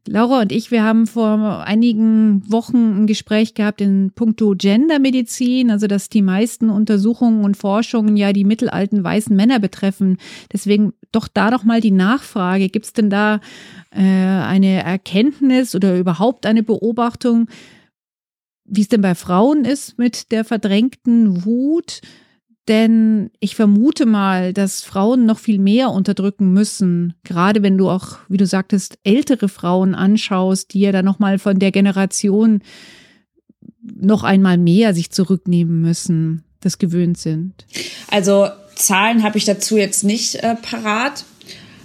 Laura 0.07 0.41
und 0.41 0.51
ich, 0.51 0.71
wir 0.71 0.83
haben 0.83 1.05
vor 1.05 1.63
einigen 1.65 2.41
Wochen 2.51 3.01
ein 3.01 3.07
Gespräch 3.07 3.53
gehabt 3.53 3.81
in 3.81 4.11
puncto 4.13 4.55
Gendermedizin, 4.57 5.69
also 5.71 5.87
dass 5.87 6.09
die 6.09 6.21
meisten 6.21 6.69
Untersuchungen 6.69 7.43
und 7.43 7.57
Forschungen 7.57 8.17
ja 8.17 8.33
die 8.33 8.43
mittelalten 8.43 9.03
weißen 9.03 9.35
Männer 9.35 9.59
betreffen. 9.59 10.17
Deswegen 10.51 10.93
doch 11.11 11.27
da 11.27 11.51
noch 11.51 11.63
mal 11.63 11.81
die 11.81 11.91
Nachfrage, 11.91 12.69
gibt 12.69 12.85
es 12.85 12.93
denn 12.93 13.09
da 13.09 13.39
äh, 13.91 14.01
eine 14.01 14.83
Erkenntnis 14.83 15.75
oder 15.75 15.97
überhaupt 15.97 16.45
eine 16.45 16.63
Beobachtung, 16.63 17.47
wie 18.65 18.81
es 18.81 18.89
denn 18.89 19.01
bei 19.01 19.15
Frauen 19.15 19.65
ist 19.65 19.97
mit 19.97 20.31
der 20.31 20.43
verdrängten 20.43 21.45
Wut? 21.45 22.01
Denn 22.67 23.31
ich 23.39 23.55
vermute 23.55 24.05
mal, 24.05 24.51
dass 24.51 24.83
Frauen 24.83 25.25
noch 25.25 25.39
viel 25.39 25.57
mehr 25.57 25.91
unterdrücken 25.91 26.51
müssen. 26.51 27.13
Gerade 27.23 27.63
wenn 27.63 27.77
du 27.77 27.89
auch, 27.89 28.17
wie 28.27 28.37
du 28.37 28.45
sagtest, 28.45 28.99
ältere 29.03 29.47
Frauen 29.47 29.95
anschaust, 29.95 30.73
die 30.73 30.81
ja 30.81 30.91
dann 30.91 31.05
nochmal 31.05 31.39
von 31.39 31.59
der 31.59 31.71
Generation 31.71 32.61
noch 33.81 34.23
einmal 34.23 34.57
mehr 34.57 34.93
sich 34.93 35.11
zurücknehmen 35.11 35.81
müssen, 35.81 36.43
das 36.59 36.77
gewöhnt 36.77 37.17
sind. 37.17 37.65
Also 38.11 38.49
Zahlen 38.75 39.23
habe 39.23 39.37
ich 39.37 39.45
dazu 39.45 39.77
jetzt 39.77 40.03
nicht 40.03 40.35
äh, 40.35 40.55
parat. 40.55 41.23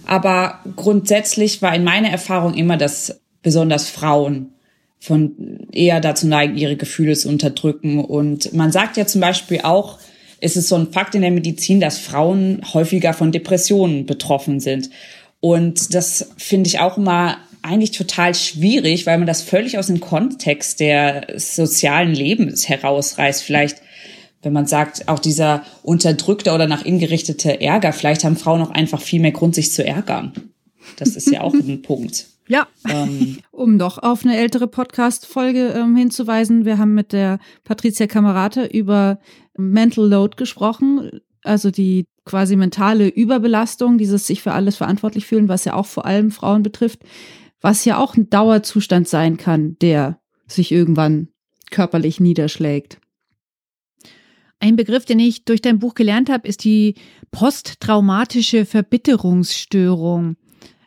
Aber 0.05 0.59
grundsätzlich 0.75 1.63
war 1.63 1.75
in 1.75 1.85
meiner 1.85 2.11
Erfahrung 2.11 2.55
immer, 2.55 2.77
dass 2.77 3.21
besonders 3.43 3.89
Frauen 3.89 4.53
von 4.99 5.67
eher 5.73 6.01
dazu 6.01 6.27
neigen, 6.27 6.57
ihre 6.57 6.77
Gefühle 6.77 7.15
zu 7.15 7.29
unterdrücken. 7.29 8.05
Und 8.05 8.53
man 8.53 8.73
sagt 8.73 8.97
ja 8.97 9.07
zum 9.07 9.21
Beispiel 9.21 9.61
auch, 9.63 9.99
ist 10.43 10.57
es 10.57 10.69
so 10.69 10.75
ein 10.75 10.93
Fakt 10.93 11.15
in 11.15 11.23
der 11.23 11.31
Medizin, 11.31 11.81
dass 11.81 11.99
Frauen 11.99 12.61
häufiger 12.75 13.15
von 13.15 13.31
Depressionen 13.31 14.07
betroffen 14.07 14.59
sind. 14.59 14.91
Und 15.41 15.95
das 15.95 16.31
finde 16.37 16.69
ich 16.69 16.81
auch 16.81 16.99
immer 16.99 17.39
eigentlich 17.63 17.93
total 17.93 18.35
schwierig, 18.35 19.07
weil 19.07 19.19
man 19.19 19.29
das 19.29 19.43
völlig 19.43 19.79
aus 19.79 19.87
dem 19.87 20.01
Kontext 20.01 20.81
der 20.81 21.29
sozialen 21.37 22.13
Lebens 22.13 22.69
herausreißt. 22.69 23.41
Vielleicht, 23.43 23.83
wenn 24.43 24.53
man 24.53 24.67
sagt, 24.67 25.07
auch 25.07 25.21
dieser 25.21 25.63
unterdrückte 25.85 26.53
oder 26.53 26.67
nach 26.67 26.85
innen 26.85 26.99
gerichtete 26.99 27.61
Ärger, 27.61 27.93
vielleicht 27.93 28.25
haben 28.25 28.37
Frauen 28.37 28.63
auch 28.63 28.71
einfach 28.71 29.01
viel 29.01 29.21
mehr 29.21 29.31
Grund, 29.31 29.55
sich 29.55 29.71
zu 29.71 29.87
ärgern. 29.87 30.33
Das 30.97 31.11
ist 31.11 31.31
ja 31.31 31.43
auch 31.43 31.55
ein 31.55 31.83
Punkt. 31.83 32.27
Ja, 32.53 32.69
ähm, 32.87 33.39
um 33.51 33.79
doch 33.79 33.97
auf 33.97 34.27
eine 34.27 34.37
ältere 34.37 34.67
Podcast-Folge 34.67 35.69
ähm, 35.69 35.97
hinzuweisen. 35.97 36.67
Wir 36.67 36.77
haben 36.77 36.93
mit 36.93 37.15
der 37.15 37.39
Patricia 37.65 38.07
Kamerate 38.07 38.67
über 38.67 39.21
Mental 39.57 40.07
Load 40.07 40.37
gesprochen, 40.37 41.23
also 41.43 41.71
die 41.71 42.05
quasi 42.27 42.57
mentale 42.57 43.09
Überbelastung, 43.09 43.97
dieses 43.97 44.27
sich 44.27 44.43
für 44.43 44.53
alles 44.53 44.77
verantwortlich 44.77 45.25
fühlen, 45.25 45.49
was 45.49 45.65
ja 45.65 45.73
auch 45.73 45.87
vor 45.87 46.05
allem 46.05 46.31
Frauen 46.31 46.63
betrifft, 46.63 47.01
was 47.63 47.87
ja 47.87 47.97
auch 47.97 48.19
ein 48.19 48.29
Dauerzustand 48.29 49.09
sein 49.09 49.39
kann, 49.39 49.79
der 49.81 50.21
sich 50.47 50.73
irgendwann 50.73 51.29
körperlich 51.71 52.21
niederschlägt. 52.21 52.99
Ein 54.59 54.77
Begriff, 54.77 55.07
den 55.07 55.21
ich 55.21 55.47
durch 55.47 55.63
dein 55.63 55.79
Buch 55.79 55.95
gelernt 55.95 56.29
habe, 56.29 56.47
ist 56.47 56.65
die 56.65 56.97
posttraumatische 57.31 58.67
Verbitterungsstörung. 58.67 60.37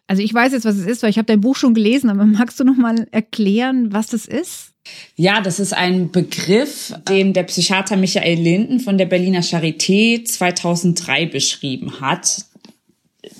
Also 0.07 0.21
ich 0.21 0.33
weiß 0.33 0.53
jetzt, 0.53 0.65
was 0.65 0.75
es 0.75 0.85
ist, 0.85 1.03
weil 1.03 1.09
ich 1.09 1.17
habe 1.17 1.25
dein 1.25 1.41
Buch 1.41 1.55
schon 1.55 1.73
gelesen, 1.73 2.09
aber 2.09 2.25
magst 2.25 2.59
du 2.59 2.63
noch 2.63 2.77
mal 2.77 3.07
erklären, 3.11 3.91
was 3.91 4.07
das 4.07 4.25
ist? 4.25 4.71
Ja, 5.15 5.41
das 5.41 5.59
ist 5.59 5.73
ein 5.73 6.11
Begriff, 6.11 6.93
den 7.09 7.33
der 7.33 7.43
Psychiater 7.43 7.97
Michael 7.97 8.39
Linden 8.39 8.79
von 8.79 8.99
der 8.99 9.07
Berliner 9.07 9.41
Charité 9.41 10.23
2003 10.23 11.25
beschrieben 11.25 11.99
hat. 12.01 12.45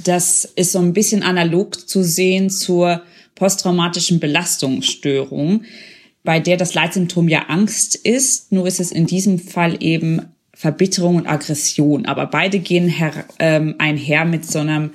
Das 0.04 0.46
ist 0.56 0.72
so 0.72 0.80
ein 0.80 0.94
bisschen 0.94 1.22
analog 1.22 1.88
zu 1.88 2.04
sehen 2.04 2.50
zur 2.50 3.04
posttraumatischen 3.36 4.20
Belastungsstörung, 4.20 5.66
bei 6.24 6.40
der 6.40 6.58
das 6.58 6.74
Leitsymptom 6.74 7.28
ja 7.28 7.46
Angst 7.50 7.96
ist. 7.96 8.52
Nur 8.52 8.66
ist 8.66 8.80
es 8.80 8.92
in 8.92 9.06
diesem 9.06 9.38
Fall 9.38 9.78
eben 9.84 10.24
Verbitterung 10.56 11.18
und 11.18 11.28
Aggression. 11.28 12.08
Aber 12.08 12.26
beide 12.26 12.60
gehen 12.60 12.88
her, 12.88 13.26
ähm, 13.38 13.76
einher 13.78 14.26
mit 14.26 14.50
so 14.50 14.60
einem 14.60 14.92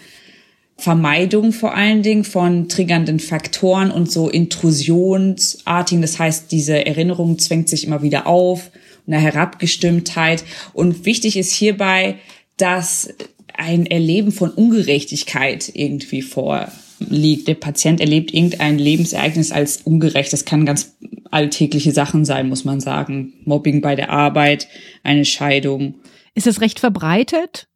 Vermeidung 0.81 1.53
vor 1.53 1.75
allen 1.75 2.03
Dingen 2.03 2.25
von 2.25 2.69
triggernden 2.69 3.21
Faktoren 3.21 3.91
und 3.91 4.11
so 4.11 4.29
intrusionsartigen. 4.29 6.03
Das 6.03 6.19
heißt, 6.19 6.51
diese 6.51 6.87
Erinnerung 6.87 7.39
zwängt 7.39 7.69
sich 7.69 7.87
immer 7.87 8.03
wieder 8.03 8.27
auf, 8.27 8.71
eine 9.07 9.19
Herabgestimmtheit. 9.19 10.45
Und 10.73 11.05
wichtig 11.05 11.37
ist 11.37 11.53
hierbei, 11.53 12.17
dass 12.57 13.13
ein 13.57 13.87
Erleben 13.87 14.33
von 14.33 14.51
Ungerechtigkeit 14.51 15.71
irgendwie 15.75 16.23
vorliegt. 16.23 17.47
Der 17.47 17.55
Patient 17.55 18.01
erlebt 18.01 18.33
irgendein 18.33 18.79
Lebensereignis 18.79 19.53
als 19.53 19.79
ungerecht. 19.79 20.33
Das 20.33 20.45
kann 20.45 20.67
ganz 20.67 20.97
alltägliche 21.31 21.93
Sachen 21.93 22.25
sein, 22.25 22.49
muss 22.49 22.65
man 22.65 22.81
sagen. 22.81 23.35
Mobbing 23.45 23.81
bei 23.81 23.97
der 23.97 24.11
Arbeit, 24.11 24.69
eine 25.03 25.25
Scheidung. 25.25 25.97
Ist 26.35 26.47
das 26.47 26.61
recht 26.61 26.81
verbreitet? 26.81 27.70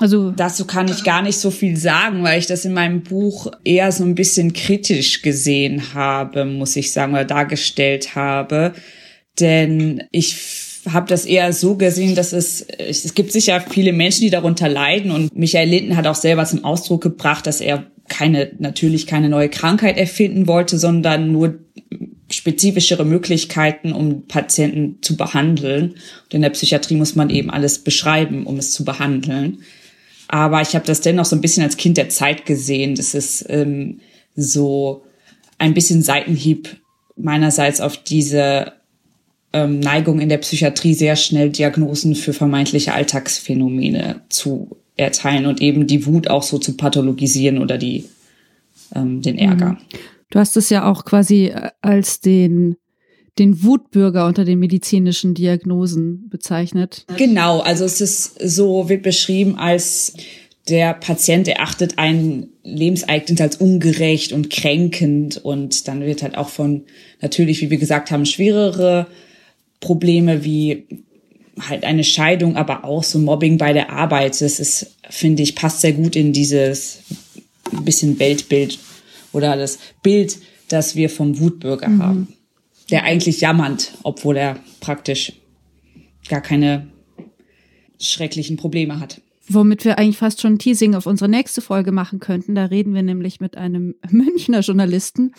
Also 0.00 0.30
dazu 0.30 0.64
kann 0.64 0.88
ich 0.88 1.04
gar 1.04 1.20
nicht 1.20 1.36
so 1.36 1.50
viel 1.50 1.76
sagen, 1.76 2.22
weil 2.22 2.38
ich 2.38 2.46
das 2.46 2.64
in 2.64 2.72
meinem 2.72 3.02
Buch 3.02 3.52
eher 3.64 3.92
so 3.92 4.02
ein 4.02 4.14
bisschen 4.14 4.54
kritisch 4.54 5.20
gesehen 5.20 5.92
habe, 5.92 6.46
muss 6.46 6.74
ich 6.76 6.92
sagen, 6.92 7.12
oder 7.12 7.26
dargestellt 7.26 8.14
habe. 8.14 8.72
Denn 9.38 10.04
ich 10.10 10.36
habe 10.88 11.06
das 11.06 11.26
eher 11.26 11.52
so 11.52 11.76
gesehen, 11.76 12.14
dass 12.14 12.32
es, 12.32 12.62
es 12.62 13.12
gibt 13.14 13.30
sicher 13.30 13.62
viele 13.68 13.92
Menschen, 13.92 14.22
die 14.22 14.30
darunter 14.30 14.70
leiden. 14.70 15.10
Und 15.10 15.36
Michael 15.36 15.68
Linden 15.68 15.96
hat 15.98 16.06
auch 16.06 16.14
selber 16.14 16.46
zum 16.46 16.64
Ausdruck 16.64 17.02
gebracht, 17.02 17.46
dass 17.46 17.60
er 17.60 17.84
keine, 18.08 18.52
natürlich 18.58 19.06
keine 19.06 19.28
neue 19.28 19.50
Krankheit 19.50 19.98
erfinden 19.98 20.46
wollte, 20.46 20.78
sondern 20.78 21.30
nur 21.30 21.58
spezifischere 22.30 23.04
Möglichkeiten, 23.04 23.92
um 23.92 24.26
Patienten 24.26 25.02
zu 25.02 25.18
behandeln. 25.18 25.90
Und 26.24 26.34
in 26.34 26.40
der 26.40 26.50
Psychiatrie 26.50 26.96
muss 26.96 27.16
man 27.16 27.28
eben 27.28 27.50
alles 27.50 27.80
beschreiben, 27.80 28.46
um 28.46 28.58
es 28.58 28.72
zu 28.72 28.84
behandeln. 28.84 29.58
Aber 30.32 30.62
ich 30.62 30.76
habe 30.76 30.86
das 30.86 31.00
dennoch 31.00 31.24
so 31.24 31.34
ein 31.34 31.40
bisschen 31.40 31.64
als 31.64 31.76
Kind 31.76 31.96
der 31.96 32.08
Zeit 32.08 32.46
gesehen. 32.46 32.94
Das 32.94 33.14
ist 33.14 33.44
ähm, 33.48 33.98
so 34.36 35.02
ein 35.58 35.74
bisschen 35.74 36.02
Seitenhieb 36.02 36.76
meinerseits 37.16 37.80
auf 37.80 37.96
diese 37.96 38.74
ähm, 39.52 39.80
Neigung 39.80 40.20
in 40.20 40.28
der 40.28 40.38
Psychiatrie 40.38 40.94
sehr 40.94 41.16
schnell 41.16 41.50
Diagnosen 41.50 42.14
für 42.14 42.32
vermeintliche 42.32 42.94
Alltagsphänomene 42.94 44.20
zu 44.28 44.76
erteilen 44.96 45.46
und 45.46 45.60
eben 45.60 45.88
die 45.88 46.06
Wut 46.06 46.28
auch 46.28 46.44
so 46.44 46.58
zu 46.58 46.76
pathologisieren 46.76 47.58
oder 47.58 47.76
die 47.76 48.04
ähm, 48.94 49.22
den 49.22 49.36
Ärger. 49.36 49.72
Mhm. 49.72 49.78
Du 50.30 50.38
hast 50.38 50.56
es 50.56 50.70
ja 50.70 50.88
auch 50.88 51.04
quasi 51.04 51.46
äh, 51.46 51.70
als 51.80 52.20
den 52.20 52.76
den 53.38 53.62
Wutbürger 53.62 54.26
unter 54.26 54.44
den 54.44 54.58
medizinischen 54.58 55.34
Diagnosen 55.34 56.28
bezeichnet. 56.28 57.04
Genau, 57.16 57.60
also 57.60 57.84
es 57.84 58.00
ist 58.00 58.40
so, 58.40 58.88
wird 58.88 59.02
beschrieben 59.02 59.56
als 59.56 60.14
der 60.68 60.94
Patient 60.94 61.48
erachtet 61.48 61.94
ein 61.96 62.48
Lebensereignis 62.62 63.40
als 63.40 63.56
ungerecht 63.56 64.32
und 64.32 64.50
kränkend 64.50 65.38
und 65.38 65.88
dann 65.88 66.02
wird 66.02 66.22
halt 66.22 66.36
auch 66.36 66.48
von 66.48 66.84
natürlich, 67.20 67.60
wie 67.60 67.70
wir 67.70 67.78
gesagt 67.78 68.10
haben, 68.10 68.26
schwerere 68.26 69.06
Probleme 69.80 70.44
wie 70.44 70.86
halt 71.58 71.84
eine 71.84 72.04
Scheidung, 72.04 72.56
aber 72.56 72.84
auch 72.84 73.02
so 73.02 73.18
Mobbing 73.18 73.58
bei 73.58 73.72
der 73.72 73.90
Arbeit. 73.90 74.40
Das 74.40 74.60
ist, 74.60 74.96
finde 75.08 75.42
ich, 75.42 75.56
passt 75.56 75.80
sehr 75.80 75.92
gut 75.92 76.14
in 76.14 76.32
dieses 76.32 77.00
bisschen 77.84 78.18
Weltbild 78.18 78.78
oder 79.32 79.56
das 79.56 79.78
Bild, 80.02 80.38
das 80.68 80.94
wir 80.94 81.10
vom 81.10 81.38
Wutbürger 81.40 81.88
mhm. 81.88 82.02
haben 82.02 82.28
der 82.90 83.04
eigentlich 83.04 83.40
jammernd, 83.40 83.92
obwohl 84.02 84.36
er 84.36 84.58
praktisch 84.80 85.32
gar 86.28 86.40
keine 86.40 86.88
schrecklichen 87.98 88.56
Probleme 88.56 89.00
hat. 89.00 89.20
Womit 89.48 89.84
wir 89.84 89.98
eigentlich 89.98 90.16
fast 90.16 90.40
schon 90.40 90.54
ein 90.54 90.58
Teasing 90.58 90.94
auf 90.94 91.06
unsere 91.06 91.28
nächste 91.28 91.60
Folge 91.60 91.90
machen 91.90 92.20
könnten. 92.20 92.54
Da 92.54 92.66
reden 92.66 92.94
wir 92.94 93.02
nämlich 93.02 93.40
mit 93.40 93.56
einem 93.56 93.96
Münchner 94.10 94.60
Journalisten 94.60 95.32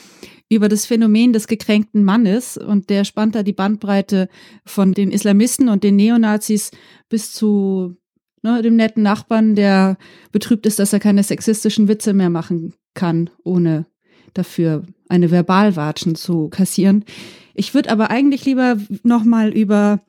über 0.49 0.67
das 0.67 0.85
Phänomen 0.85 1.31
des 1.31 1.47
gekränkten 1.47 2.03
Mannes 2.03 2.57
und 2.57 2.89
der 2.89 3.05
spannt 3.05 3.35
da 3.35 3.43
die 3.43 3.53
Bandbreite 3.53 4.27
von 4.65 4.93
den 4.93 5.11
Islamisten 5.11 5.69
und 5.69 5.83
den 5.83 5.95
Neonazis 5.95 6.71
bis 7.07 7.31
zu 7.31 7.95
ne, 8.43 8.61
dem 8.61 8.75
netten 8.75 9.03
Nachbarn, 9.03 9.55
der 9.55 9.97
betrübt 10.31 10.65
ist, 10.65 10.79
dass 10.79 10.93
er 10.93 10.99
keine 10.99 11.23
sexistischen 11.23 11.87
Witze 11.87 12.13
mehr 12.13 12.29
machen 12.29 12.73
kann, 12.93 13.29
ohne 13.43 13.85
dafür 14.33 14.83
eine 15.09 15.31
Verbalwatschen 15.31 16.15
zu 16.15 16.49
kassieren. 16.49 17.05
Ich 17.53 17.73
würde 17.73 17.89
aber 17.89 18.09
eigentlich 18.09 18.45
lieber 18.45 18.77
nochmal 19.03 19.49
über 19.49 19.99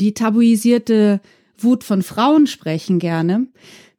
die 0.00 0.14
tabuisierte 0.14 1.20
Wut 1.58 1.84
von 1.84 2.02
Frauen 2.02 2.46
sprechen 2.46 2.98
gerne. 2.98 3.46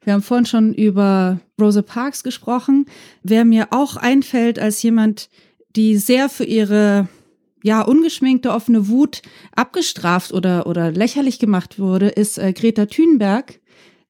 Wir 0.02 0.12
haben 0.12 0.22
vorhin 0.22 0.46
schon 0.46 0.72
über 0.72 1.40
Rosa 1.60 1.82
Parks 1.82 2.22
gesprochen. 2.22 2.86
Wer 3.22 3.44
mir 3.44 3.68
auch 3.70 3.96
einfällt 3.96 4.58
als 4.58 4.82
jemand, 4.82 5.28
die 5.74 5.96
sehr 5.96 6.28
für 6.28 6.44
ihre 6.44 7.08
ja, 7.62 7.82
ungeschminkte 7.82 8.52
offene 8.52 8.88
Wut 8.88 9.22
abgestraft 9.56 10.32
oder, 10.32 10.68
oder 10.68 10.92
lächerlich 10.92 11.40
gemacht 11.40 11.80
wurde, 11.80 12.08
ist 12.08 12.38
äh, 12.38 12.52
Greta 12.52 12.86
Thunberg, 12.86 13.58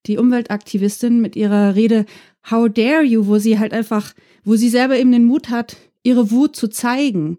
die 0.04 0.18
Umweltaktivistin 0.18 1.22
mit 1.22 1.36
ihrer 1.36 1.74
Rede 1.74 2.04
How 2.50 2.68
dare 2.68 3.02
you, 3.02 3.26
wo 3.26 3.38
sie 3.38 3.58
halt 3.58 3.72
einfach, 3.72 4.12
wo 4.44 4.56
sie 4.56 4.68
selber 4.68 4.98
eben 4.98 5.12
den 5.12 5.24
Mut 5.24 5.48
hat, 5.48 5.78
ihre 6.02 6.30
Wut 6.30 6.54
zu 6.54 6.68
zeigen. 6.68 7.38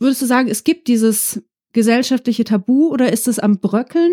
Würdest 0.00 0.22
du 0.22 0.26
sagen, 0.26 0.48
es 0.48 0.64
gibt 0.64 0.88
dieses 0.88 1.42
gesellschaftliche 1.72 2.44
Tabu 2.44 2.88
oder 2.88 3.12
ist 3.12 3.28
es 3.28 3.38
am 3.38 3.60
Bröckeln? 3.60 4.12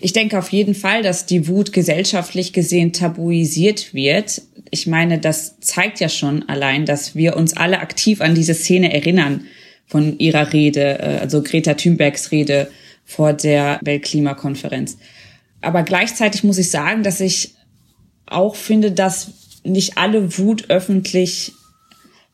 Ich 0.00 0.12
denke 0.12 0.38
auf 0.38 0.50
jeden 0.50 0.74
Fall, 0.74 1.02
dass 1.02 1.26
die 1.26 1.48
Wut 1.48 1.72
gesellschaftlich 1.72 2.52
gesehen 2.52 2.92
tabuisiert 2.92 3.94
wird. 3.94 4.42
Ich 4.70 4.86
meine, 4.86 5.18
das 5.18 5.58
zeigt 5.60 5.98
ja 5.98 6.08
schon 6.08 6.48
allein, 6.48 6.84
dass 6.86 7.16
wir 7.16 7.36
uns 7.36 7.56
alle 7.56 7.80
aktiv 7.80 8.20
an 8.20 8.34
diese 8.34 8.54
Szene 8.54 8.92
erinnern 8.92 9.46
von 9.86 10.18
ihrer 10.18 10.52
Rede, 10.52 10.98
äh, 10.98 11.18
also 11.20 11.42
Greta 11.42 11.74
Thunbergs 11.74 12.30
Rede 12.30 12.70
vor 13.04 13.32
der 13.32 13.80
Weltklimakonferenz. 13.82 14.98
Aber 15.62 15.82
gleichzeitig 15.82 16.44
muss 16.44 16.58
ich 16.58 16.70
sagen, 16.70 17.02
dass 17.02 17.20
ich 17.20 17.54
auch 18.26 18.56
finde, 18.56 18.92
dass 18.92 19.32
nicht 19.64 19.96
alle 19.96 20.38
Wut 20.38 20.70
öffentlich 20.70 21.52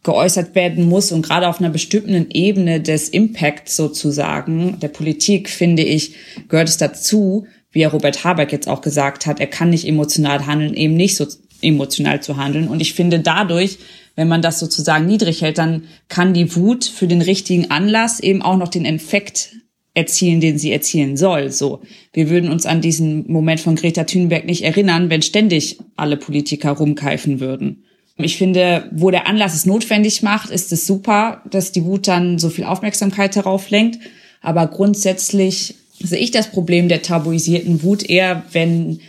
geäußert 0.03 0.55
werden 0.55 0.89
muss 0.89 1.13
und 1.13 1.23
gerade 1.23 1.49
auf 1.49 1.61
einer 1.61 1.71
bestimmten 1.71 2.31
Ebene 2.31 2.81
des 2.81 3.09
Impacts 3.09 3.77
sozusagen 3.77 4.79
der 4.81 4.89
Politik, 4.89 5.51
finde 5.51 5.83
ich, 5.83 6.15
gehört 6.49 6.69
es 6.69 6.79
dazu, 6.79 7.47
wie 7.71 7.85
Robert 7.85 8.25
Habeck 8.25 8.51
jetzt 8.53 8.69
auch 8.69 8.81
gesagt 8.81 9.27
hat, 9.27 9.41
er 9.41 9.47
kann 9.47 9.71
nicht 9.71 9.87
emotional 9.87 10.47
handeln, 10.47 10.75
eben 10.75 10.95
nicht 10.95 11.17
so 11.17 11.27
emotional 11.63 12.23
zu 12.23 12.37
handeln. 12.37 12.69
Und 12.69 12.81
ich 12.81 12.95
finde 12.95 13.21
dadurch, 13.21 13.79
wenn 14.17 14.29
man 14.29 14.43
das 14.43 14.59
sozusagen 14.59 15.07
niedrig 15.07 15.43
hält, 15.43 15.59
dann 15.59 15.85
kann 16.09 16.35
die 16.35 16.57
Wut 16.57 16.85
für 16.85 17.07
den 17.07 17.23
richtigen 17.23 17.71
Anlass 17.71 18.21
eben 18.21 18.43
auch 18.43 18.57
noch 18.57 18.69
den 18.69 18.87
Effekt 18.87 19.51
erzielen, 19.95 20.41
den 20.41 20.59
sie 20.59 20.73
erzielen 20.73 21.17
soll. 21.17 21.51
So, 21.51 21.83
wir 22.13 22.31
würden 22.31 22.51
uns 22.51 22.67
an 22.67 22.81
diesen 22.81 23.31
Moment 23.31 23.61
von 23.61 23.77
Greta 23.77 24.05
Thunberg 24.05 24.47
nicht 24.47 24.63
erinnern, 24.63 25.11
wenn 25.11 25.23
ständig 25.23 25.79
alle 25.97 26.17
Politiker 26.17 26.73
rumkeifen 26.73 27.41
würden. 27.41 27.85
Ich 28.25 28.37
finde, 28.37 28.89
wo 28.93 29.11
der 29.11 29.27
Anlass 29.27 29.55
es 29.55 29.67
notwendig 29.67 30.23
macht, 30.23 30.51
ist 30.51 30.73
es 30.73 30.87
super, 30.87 31.43
dass 31.51 31.73
die 31.73 31.85
Wut 31.85 32.09
dann 32.09 32.39
so 32.39 32.51
viel 32.51 32.65
Aufmerksamkeit 32.65 33.37
darauf 33.37 33.71
lenkt. 33.71 33.99
Aber 34.41 34.67
grundsätzlich 34.67 35.75
sehe 35.99 36.19
ich 36.19 36.31
das 36.31 36.51
Problem 36.51 36.89
der 36.89 37.03
tabuisierten 37.03 37.83
Wut 37.83 38.09
eher, 38.09 38.45
wenn 38.53 39.01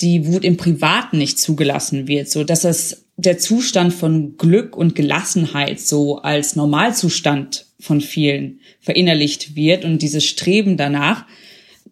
die 0.00 0.26
Wut 0.26 0.44
im 0.44 0.56
Privaten 0.56 1.18
nicht 1.18 1.38
zugelassen 1.38 2.08
wird, 2.08 2.30
so 2.30 2.44
dass 2.44 2.64
es 2.64 3.04
der 3.16 3.38
Zustand 3.38 3.92
von 3.92 4.38
Glück 4.38 4.76
und 4.76 4.94
Gelassenheit 4.94 5.78
so 5.78 6.18
als 6.18 6.56
Normalzustand 6.56 7.66
von 7.78 8.00
vielen 8.00 8.60
verinnerlicht 8.80 9.54
wird 9.54 9.84
und 9.84 10.00
dieses 10.00 10.24
Streben 10.24 10.78
danach 10.78 11.26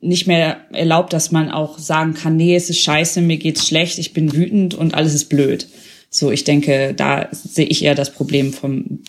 nicht 0.01 0.27
mehr 0.27 0.61
erlaubt, 0.73 1.13
dass 1.13 1.33
man 1.33 1.51
auch 1.51 1.79
sagen 1.79 2.15
kann, 2.15 2.37
nee, 2.37 2.55
es 2.55 2.71
ist 2.71 2.81
scheiße, 2.81 3.21
mir 3.21 3.37
geht's 3.37 3.67
schlecht, 3.67 3.99
ich 3.99 4.13
bin 4.13 4.33
wütend 4.33 4.75
und 4.75 4.95
alles 4.95 5.15
ist 5.15 5.27
blöd. 5.27 5.67
So, 6.11 6.31
ich 6.31 6.45
denke, 6.45 6.95
da 6.95 7.29
sehe 7.33 7.67
ich 7.67 7.85
eher 7.85 7.95
das 7.95 8.12
Problem 8.12 8.53
vom 8.53 9.00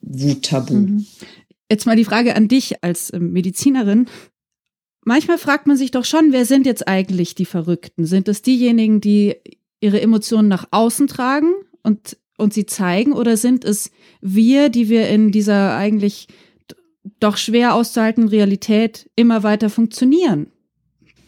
Wuttabu. 0.00 0.74
Mhm. 0.74 1.06
Jetzt 1.70 1.86
mal 1.86 1.96
die 1.96 2.04
Frage 2.04 2.36
an 2.36 2.48
dich 2.48 2.82
als 2.82 3.12
ähm, 3.12 3.32
Medizinerin. 3.32 4.06
Manchmal 5.04 5.38
fragt 5.38 5.66
man 5.66 5.76
sich 5.76 5.90
doch 5.90 6.04
schon, 6.04 6.32
wer 6.32 6.44
sind 6.44 6.66
jetzt 6.66 6.88
eigentlich 6.88 7.34
die 7.34 7.44
Verrückten? 7.44 8.06
Sind 8.06 8.28
es 8.28 8.42
diejenigen, 8.42 9.00
die 9.00 9.36
ihre 9.80 10.00
Emotionen 10.00 10.48
nach 10.48 10.66
außen 10.70 11.06
tragen 11.06 11.52
und, 11.82 12.16
und 12.38 12.54
sie 12.54 12.66
zeigen? 12.66 13.12
Oder 13.12 13.36
sind 13.36 13.64
es 13.64 13.90
wir, 14.20 14.68
die 14.68 14.88
wir 14.88 15.08
in 15.08 15.30
dieser 15.32 15.76
eigentlich 15.76 16.28
doch 17.20 17.36
schwer 17.36 17.74
auszuhaltenden 17.74 18.28
Realität 18.28 19.10
immer 19.14 19.42
weiter 19.42 19.70
funktionieren? 19.70 20.48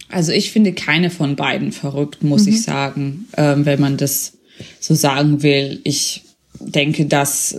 Also 0.08 0.32
ich 0.32 0.50
finde 0.50 0.72
keine 0.72 1.10
von 1.10 1.36
beiden 1.36 1.70
verrückt, 1.70 2.22
muss 2.22 2.46
mhm. 2.46 2.52
ich 2.52 2.62
sagen, 2.62 3.28
ähm, 3.36 3.66
wenn 3.66 3.80
man 3.80 3.96
das 3.96 4.37
so 4.80 4.94
sagen 4.94 5.42
will. 5.42 5.80
Ich 5.84 6.22
denke, 6.60 7.06
dass 7.06 7.58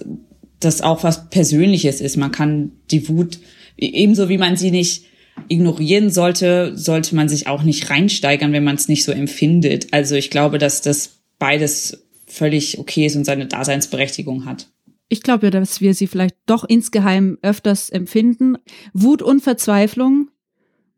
das 0.59 0.81
auch 0.81 1.03
was 1.03 1.29
Persönliches 1.29 2.01
ist. 2.01 2.17
Man 2.17 2.31
kann 2.31 2.71
die 2.91 3.07
Wut, 3.07 3.39
ebenso 3.77 4.29
wie 4.29 4.37
man 4.37 4.57
sie 4.57 4.71
nicht 4.71 5.05
ignorieren 5.47 6.09
sollte, 6.09 6.77
sollte 6.77 7.15
man 7.15 7.29
sich 7.29 7.47
auch 7.47 7.63
nicht 7.63 7.89
reinsteigern, 7.89 8.51
wenn 8.51 8.63
man 8.63 8.75
es 8.75 8.89
nicht 8.89 9.03
so 9.03 9.11
empfindet. 9.11 9.87
Also 9.91 10.15
ich 10.15 10.29
glaube, 10.29 10.57
dass 10.57 10.81
das 10.81 11.21
beides 11.37 12.05
völlig 12.27 12.77
okay 12.77 13.05
ist 13.05 13.15
und 13.15 13.25
seine 13.25 13.47
Daseinsberechtigung 13.47 14.45
hat. 14.45 14.67
Ich 15.07 15.23
glaube 15.23 15.47
ja, 15.47 15.51
dass 15.51 15.81
wir 15.81 15.93
sie 15.93 16.07
vielleicht 16.07 16.35
doch 16.45 16.63
insgeheim 16.63 17.39
öfters 17.41 17.89
empfinden. 17.89 18.57
Wut 18.93 19.21
und 19.21 19.41
Verzweiflung. 19.41 20.29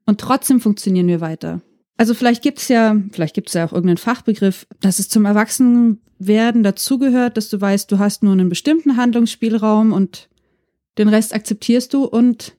Und 0.06 0.20
trotzdem 0.20 0.60
funktionieren 0.60 1.08
wir 1.08 1.22
weiter. 1.22 1.62
Also 2.02 2.16
vielleicht 2.16 2.42
gibt's 2.42 2.68
ja, 2.68 2.96
vielleicht 3.12 3.36
gibt's 3.36 3.54
ja 3.54 3.64
auch 3.64 3.74
irgendeinen 3.74 3.98
Fachbegriff, 3.98 4.66
dass 4.80 4.98
es 4.98 5.08
zum 5.08 5.24
Erwachsenwerden 5.24 6.64
dazugehört, 6.64 7.38
dass 7.38 7.50
du 7.50 7.62
weißt, 7.62 7.92
du 7.92 8.00
hast 8.00 8.24
nur 8.24 8.34
einen 8.34 8.50
bestimmten 8.50 8.98
Handlungsspielraum 8.98 9.94
und 9.94 10.28
den 10.98 11.10
Rest 11.10 11.32
akzeptierst 11.32 11.94
du 11.94 12.06
und 12.06 12.54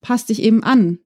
passt 0.00 0.30
dich 0.30 0.42
eben 0.42 0.64
an. 0.64 0.98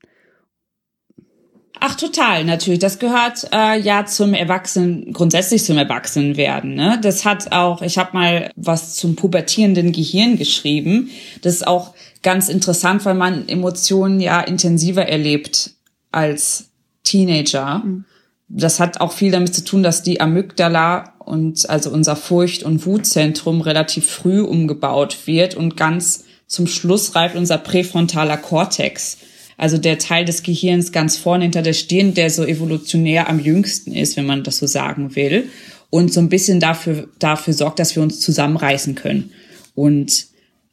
Ach, 1.80 1.96
total, 1.96 2.46
natürlich. 2.46 2.80
Das 2.80 2.98
gehört 2.98 3.46
äh, 3.52 3.78
ja 3.78 4.06
zum 4.06 4.32
Erwachsenen, 4.32 5.12
grundsätzlich 5.12 5.64
zum 5.64 5.76
Erwachsenwerden. 5.76 6.74
Ne? 6.74 6.98
Das 7.02 7.26
hat 7.26 7.52
auch, 7.52 7.82
ich 7.82 7.98
habe 7.98 8.16
mal 8.16 8.50
was 8.56 8.94
zum 8.94 9.16
pubertierenden 9.16 9.92
Gehirn 9.92 10.38
geschrieben. 10.38 11.10
Das 11.42 11.56
ist 11.56 11.66
auch 11.66 11.92
ganz 12.22 12.48
interessant, 12.48 13.04
weil 13.04 13.16
man 13.16 13.46
Emotionen 13.50 14.18
ja 14.20 14.40
intensiver 14.40 15.06
erlebt 15.06 15.72
als 16.10 16.70
Teenager. 17.04 17.82
Mhm. 17.84 18.04
Das 18.48 18.80
hat 18.80 19.00
auch 19.00 19.12
viel 19.12 19.30
damit 19.30 19.54
zu 19.54 19.64
tun, 19.64 19.82
dass 19.82 20.02
die 20.02 20.20
Amygdala 20.20 21.14
und 21.18 21.68
also 21.70 21.90
unser 21.90 22.16
Furcht- 22.16 22.62
und 22.62 22.84
Wutzentrum 22.84 23.60
relativ 23.60 24.08
früh 24.08 24.40
umgebaut 24.40 25.16
wird 25.26 25.54
und 25.54 25.76
ganz 25.76 26.24
zum 26.46 26.66
Schluss 26.66 27.14
reift 27.14 27.36
unser 27.36 27.58
präfrontaler 27.58 28.36
Kortex. 28.36 29.18
Also 29.56 29.78
der 29.78 29.98
Teil 29.98 30.24
des 30.24 30.42
Gehirns 30.42 30.92
ganz 30.92 31.16
vorne 31.16 31.44
hinter 31.44 31.62
der 31.62 31.72
Stirn, 31.72 32.14
der 32.14 32.28
so 32.28 32.44
evolutionär 32.44 33.28
am 33.28 33.38
jüngsten 33.38 33.92
ist, 33.92 34.16
wenn 34.16 34.26
man 34.26 34.42
das 34.42 34.58
so 34.58 34.66
sagen 34.66 35.14
will. 35.16 35.48
Und 35.90 36.12
so 36.12 36.20
ein 36.20 36.28
bisschen 36.28 36.60
dafür, 36.60 37.08
dafür 37.18 37.54
sorgt, 37.54 37.78
dass 37.78 37.94
wir 37.94 38.02
uns 38.02 38.20
zusammenreißen 38.20 38.96
können 38.96 39.30
und 39.74 40.26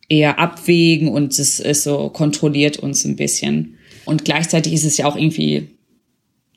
eher 0.09 0.39
abwägen 0.39 1.07
und 1.07 1.37
es 1.37 1.59
ist 1.59 1.83
so 1.83 2.09
kontrolliert 2.09 2.77
uns 2.77 3.05
ein 3.05 3.15
bisschen. 3.15 3.77
Und 4.05 4.25
gleichzeitig 4.25 4.73
ist 4.73 4.83
es 4.83 4.97
ja 4.97 5.05
auch 5.05 5.15
irgendwie 5.15 5.69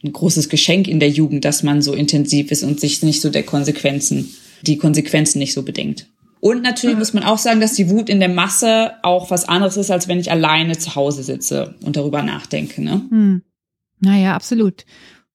ein 0.05 0.13
großes 0.13 0.49
Geschenk 0.49 0.87
in 0.87 1.01
der 1.01 1.09
Jugend, 1.11 1.45
dass 1.45 1.63
man 1.63 1.83
so 1.83 1.95
intensiv 1.95 2.51
ist 2.51 2.63
und 2.63 2.79
sich 2.79 3.03
nicht 3.03 3.21
so 3.21 3.31
der 3.31 3.43
Konsequenzen, 3.43 4.31
die 4.63 4.77
Konsequenzen 4.77 5.39
nicht 5.39 5.55
so 5.55 5.63
bedenkt. 5.63 6.07
Und 6.41 6.63
natürlich 6.63 6.99
muss 6.99 7.15
man 7.15 7.25
auch 7.25 7.39
sagen, 7.39 7.61
dass 7.61 7.73
die 7.73 7.89
Wut 7.89 8.11
in 8.11 8.21
der 8.21 8.29
Masse 8.29 8.93
auch 9.03 9.31
was 9.31 9.49
anderes 9.49 9.79
ist, 9.79 9.91
als 9.91 10.09
wenn 10.09 10.21
ich 10.21 10.31
alleine 10.31 10.77
zu 10.77 10.95
Hause 10.95 11.23
sitze 11.23 11.75
und 11.83 11.97
darüber 11.97 12.23
nachdenke. 12.23 12.83
Ne? 12.83 13.01
Hm. 13.09 13.43
Naja, 14.01 14.35
absolut. 14.35 14.85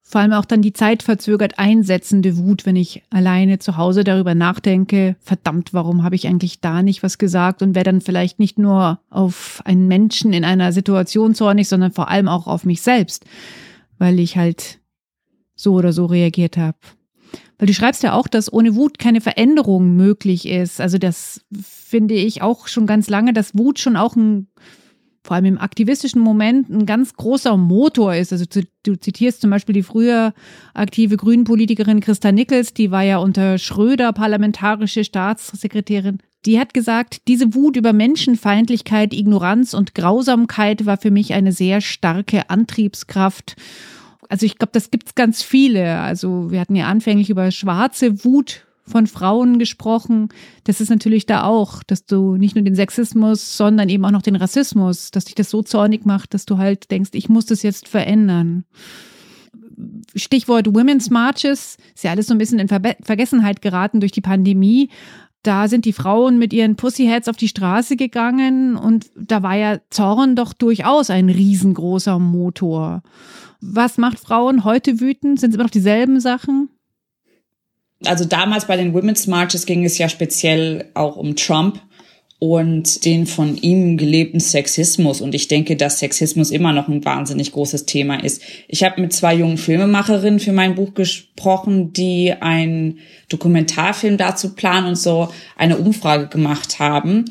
Vor 0.03 0.21
allem 0.21 0.33
auch 0.33 0.45
dann 0.45 0.61
die 0.61 0.73
zeitverzögert 0.73 1.57
einsetzende 1.57 2.37
Wut, 2.37 2.67
wenn 2.67 2.75
ich 2.75 3.03
alleine 3.09 3.57
zu 3.57 3.77
Hause 3.77 4.03
darüber 4.03 4.35
nachdenke, 4.35 5.15
verdammt, 5.19 5.73
warum 5.73 6.03
habe 6.03 6.15
ich 6.15 6.27
eigentlich 6.27 6.61
da 6.61 6.83
nicht 6.83 7.01
was 7.01 7.17
gesagt 7.17 7.63
und 7.63 7.73
wäre 7.73 7.85
dann 7.85 8.01
vielleicht 8.01 8.37
nicht 8.37 8.59
nur 8.59 8.99
auf 9.09 9.61
einen 9.65 9.87
Menschen 9.87 10.31
in 10.31 10.43
einer 10.43 10.71
Situation 10.73 11.33
zornig, 11.33 11.67
sondern 11.67 11.91
vor 11.91 12.09
allem 12.09 12.27
auch 12.27 12.45
auf 12.45 12.65
mich 12.65 12.81
selbst 12.81 13.25
weil 13.99 14.19
ich 14.19 14.37
halt 14.37 14.79
so 15.55 15.73
oder 15.73 15.93
so 15.93 16.07
reagiert 16.07 16.57
habe. 16.57 16.77
Weil 17.59 17.67
du 17.67 17.73
schreibst 17.73 18.01
ja 18.03 18.13
auch, 18.13 18.27
dass 18.27 18.51
ohne 18.51 18.75
Wut 18.75 18.97
keine 18.97 19.21
Veränderung 19.21 19.95
möglich 19.95 20.47
ist. 20.47 20.81
Also 20.81 20.97
das 20.97 21.41
finde 21.61 22.15
ich 22.15 22.41
auch 22.41 22.67
schon 22.67 22.87
ganz 22.87 23.09
lange, 23.09 23.33
dass 23.33 23.57
Wut 23.57 23.77
schon 23.79 23.97
auch 23.97 24.15
ein, 24.15 24.47
vor 25.23 25.35
allem 25.35 25.45
im 25.45 25.57
aktivistischen 25.57 26.21
Moment, 26.21 26.69
ein 26.69 26.85
ganz 26.85 27.13
großer 27.13 27.57
Motor 27.57 28.15
ist. 28.15 28.31
Also 28.31 28.45
du 28.83 28.95
zitierst 28.95 29.41
zum 29.41 29.49
Beispiel 29.49 29.73
die 29.73 29.83
früher 29.83 30.33
aktive 30.73 31.17
Grünen-Politikerin 31.17 31.99
Christa 31.99 32.31
Nickels, 32.31 32.73
die 32.73 32.91
war 32.91 33.03
ja 33.03 33.17
unter 33.17 33.57
Schröder 33.57 34.13
parlamentarische 34.13 35.03
Staatssekretärin. 35.03 36.19
Die 36.45 36.59
hat 36.59 36.73
gesagt, 36.73 37.27
diese 37.27 37.53
Wut 37.53 37.75
über 37.75 37.91
Menschenfeindlichkeit, 37.91 39.13
Ignoranz 39.13 39.73
und 39.73 39.93
Grausamkeit 39.93 40.85
war 40.85 40.97
für 40.97 41.11
mich 41.11 41.33
eine 41.33 41.51
sehr 41.51 41.81
starke 41.81 42.49
Antriebskraft. 42.49 43.57
Also 44.29 44.45
ich 44.45 44.57
glaube, 44.57 44.71
das 44.73 44.91
gibt's 44.91 45.15
ganz 45.15 45.43
viele. 45.43 45.99
Also 45.99 46.51
wir 46.51 46.59
hatten 46.61 46.75
ja 46.75 46.87
anfänglich 46.87 47.29
über 47.29 47.51
schwarze 47.51 48.23
Wut 48.23 48.65
von 48.89 49.07
Frauen 49.07 49.59
gesprochen. 49.59 50.29
Das 50.63 50.81
ist 50.81 50.89
natürlich 50.89 51.25
da 51.25 51.43
auch, 51.43 51.83
dass 51.83 52.05
du 52.05 52.37
nicht 52.37 52.55
nur 52.55 52.63
den 52.63 52.75
Sexismus, 52.75 53.57
sondern 53.57 53.89
eben 53.89 54.03
auch 54.05 54.11
noch 54.11 54.21
den 54.21 54.35
Rassismus, 54.35 55.11
dass 55.11 55.25
dich 55.25 55.35
das 55.35 55.49
so 55.49 55.61
zornig 55.61 56.05
macht, 56.05 56.33
dass 56.33 56.45
du 56.45 56.57
halt 56.57 56.89
denkst, 56.89 57.11
ich 57.13 57.29
muss 57.29 57.45
das 57.45 57.63
jetzt 57.63 57.87
verändern. 57.87 58.65
Stichwort 60.15 60.73
Women's 60.73 61.09
Marches, 61.09 61.77
ist 61.95 62.03
ja 62.03 62.11
alles 62.11 62.27
so 62.27 62.33
ein 62.33 62.37
bisschen 62.37 62.59
in 62.59 62.67
Ver 62.67 62.81
Vergessenheit 63.01 63.61
geraten 63.61 63.99
durch 63.99 64.11
die 64.11 64.21
Pandemie. 64.21 64.89
Da 65.43 65.67
sind 65.67 65.85
die 65.85 65.93
Frauen 65.93 66.37
mit 66.37 66.51
ihren 66.51 66.75
Pussyheads 66.75 67.27
auf 67.27 67.37
die 67.37 67.47
Straße 67.47 67.95
gegangen 67.95 68.75
und 68.75 69.07
da 69.15 69.41
war 69.41 69.55
ja 69.55 69.79
Zorn 69.89 70.35
doch 70.35 70.53
durchaus 70.53 71.09
ein 71.09 71.29
riesengroßer 71.29 72.19
Motor. 72.19 73.01
Was 73.61 73.97
macht 73.97 74.19
Frauen 74.19 74.63
heute 74.63 74.99
wütend? 74.99 75.39
Sind 75.39 75.51
es 75.51 75.55
immer 75.55 75.63
noch 75.65 75.71
dieselben 75.71 76.19
Sachen? 76.19 76.69
Also 78.05 78.25
damals 78.25 78.65
bei 78.65 78.77
den 78.77 78.93
Women's 78.93 79.27
Marches 79.27 79.65
ging 79.65 79.83
es 79.83 79.97
ja 79.97 80.07
speziell 80.07 80.89
auch 80.93 81.17
um 81.17 81.35
Trump 81.35 81.81
und 82.39 83.03
den 83.03 83.27
von 83.27 83.57
ihm 83.57 83.97
gelebten 83.97 84.39
Sexismus. 84.39 85.19
Und 85.19 85.35
ich 85.35 85.49
denke, 85.49 85.75
dass 85.75 85.99
Sexismus 85.99 86.51
immer 86.51 86.71
noch 86.71 86.87
ein 86.87 87.03
wahnsinnig 87.03 87.51
großes 87.51 87.85
Thema 87.85 88.23
ist. 88.23 88.41
Ich 88.69 88.83
habe 88.83 89.01
mit 89.01 89.11
zwei 89.11 89.35
jungen 89.35 89.57
Filmemacherinnen 89.57 90.39
für 90.39 90.53
mein 90.53 90.75
Buch 90.75 90.93
gesprochen, 90.93 91.91
die 91.91 92.33
einen 92.39 92.99
Dokumentarfilm 93.27 94.15
dazu 94.17 94.55
planen 94.55 94.87
und 94.87 94.95
so 94.95 95.27
eine 95.57 95.77
Umfrage 95.77 96.27
gemacht 96.27 96.79
haben. 96.79 97.25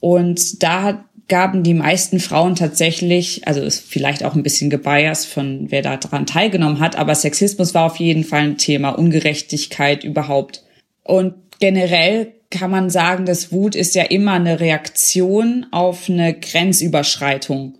Und 0.00 0.62
da 0.62 1.04
gaben 1.28 1.62
die 1.62 1.74
meisten 1.74 2.18
Frauen 2.18 2.54
tatsächlich, 2.54 3.46
also 3.46 3.62
ist 3.62 3.80
vielleicht 3.80 4.24
auch 4.24 4.34
ein 4.34 4.42
bisschen 4.42 4.70
gebiased 4.70 5.26
von 5.26 5.66
wer 5.70 5.82
da 5.82 5.96
dran 5.96 6.26
teilgenommen 6.26 6.80
hat, 6.80 6.96
aber 6.96 7.14
Sexismus 7.14 7.74
war 7.74 7.84
auf 7.84 7.96
jeden 7.96 8.24
Fall 8.24 8.42
ein 8.42 8.58
Thema, 8.58 8.90
Ungerechtigkeit 8.90 10.04
überhaupt. 10.04 10.62
Und 11.02 11.34
generell 11.58 12.32
kann 12.50 12.70
man 12.70 12.90
sagen, 12.90 13.26
dass 13.26 13.52
Wut 13.52 13.74
ist 13.74 13.94
ja 13.94 14.04
immer 14.04 14.34
eine 14.34 14.60
Reaktion 14.60 15.66
auf 15.72 16.08
eine 16.08 16.34
Grenzüberschreitung. 16.38 17.78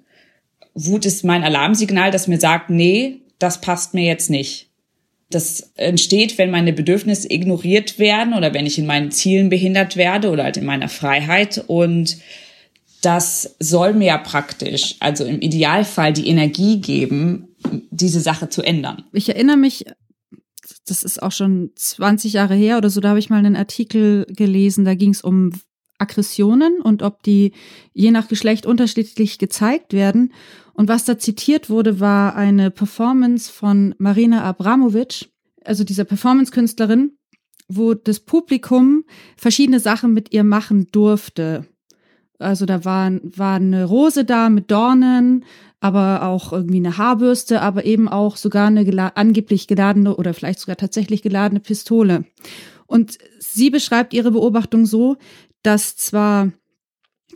Wut 0.75 1.07
ist 1.07 1.25
mein 1.25 1.45
Alarmsignal, 1.45 2.11
das 2.11 2.27
mir 2.27 2.41
sagt, 2.41 2.71
nee, 2.71 3.21
das 3.39 3.61
passt 3.61 3.95
mir 3.95 4.05
jetzt 4.05 4.31
nicht. 4.31 4.69
Das 5.31 5.73
entsteht, 5.77 6.39
wenn 6.39 6.51
meine 6.51 6.73
Bedürfnisse 6.73 7.31
ignoriert 7.31 7.99
werden 7.99 8.35
oder 8.35 8.55
wenn 8.55 8.67
ich 8.67 8.79
in 8.79 8.87
meinen 8.87 9.11
Zielen 9.11 9.49
behindert 9.49 9.97
werde 9.97 10.31
oder 10.31 10.45
halt 10.45 10.57
in 10.57 10.65
meiner 10.65 10.89
Freiheit. 10.89 11.65
Und 11.67 12.19
das 13.01 13.57
soll 13.59 13.95
mir 13.95 14.07
ja 14.07 14.19
praktisch, 14.19 14.97
also 15.01 15.25
im 15.25 15.41
Idealfall, 15.41 16.13
die 16.13 16.29
Energie 16.29 16.81
geben, 16.81 17.49
diese 17.91 18.21
Sache 18.21 18.49
zu 18.49 18.63
ändern. 18.63 19.05
Ich 19.13 19.29
erinnere 19.29 19.57
mich 19.57 19.85
das 20.87 21.03
ist 21.03 21.23
auch 21.23 21.33
schon 21.33 21.71
20 21.77 22.33
Jahre 22.33 22.55
her 22.55 22.79
oder 22.79 22.91
so, 22.91 23.01
da 23.01 23.11
habe 23.11 23.19
ich 23.19 23.31
mal 23.31 23.39
einen 23.39 23.57
Artikel 23.57 24.27
gelesen, 24.29 24.85
da 24.85 24.95
ging 24.95 25.11
es 25.11 25.23
um 25.23 25.53
Aggressionen 25.99 26.81
und 26.81 27.03
ob 27.03 27.23
die 27.23 27.53
je 27.93 28.11
nach 28.11 28.29
Geschlecht 28.29 28.67
unterschiedlich 28.67 29.39
gezeigt 29.39 29.93
werden. 29.93 30.33
Und 30.73 30.89
was 30.89 31.05
da 31.05 31.19
zitiert 31.19 31.71
wurde, 31.71 32.01
war 32.01 32.35
eine 32.35 32.71
Performance 32.71 33.51
von 33.51 33.95
Marina 33.99 34.43
Abramovic, 34.43 35.31
also 35.65 35.85
dieser 35.85 36.05
Performance-Künstlerin, 36.05 37.17
wo 37.69 37.95
das 37.95 38.21
Publikum 38.21 39.05
verschiedene 39.37 39.81
Sachen 39.81 40.13
mit 40.13 40.35
ihr 40.35 40.45
machen 40.45 40.89
durfte. 40.91 41.67
Also 42.45 42.67
da 42.67 42.85
war, 42.85 43.11
war 43.23 43.57
eine 43.57 43.85
Rose 43.85 44.25
da 44.25 44.49
mit 44.49 44.71
Dornen, 44.71 45.45
aber 45.81 46.23
auch 46.23 46.53
irgendwie 46.53 46.79
eine 46.79 46.97
Haarbürste, 46.97 47.61
aber 47.61 47.85
eben 47.85 48.09
auch 48.09 48.37
sogar 48.37 48.69
eine 48.69 48.85
gela 48.85 49.09
angeblich 49.17 49.67
geladene 49.67 50.17
oder 50.17 50.33
vielleicht 50.33 50.61
sogar 50.61 50.77
tatsächlich 50.77 51.23
geladene 51.23 51.61
Pistole. 51.61 52.25
Und 52.87 53.19
sie 53.39 53.71
beschreibt 53.71 54.15
ihre 54.15 54.31
Beobachtung 54.31 54.87
so, 54.87 55.17
dass 55.63 55.97
zwar 55.97 56.53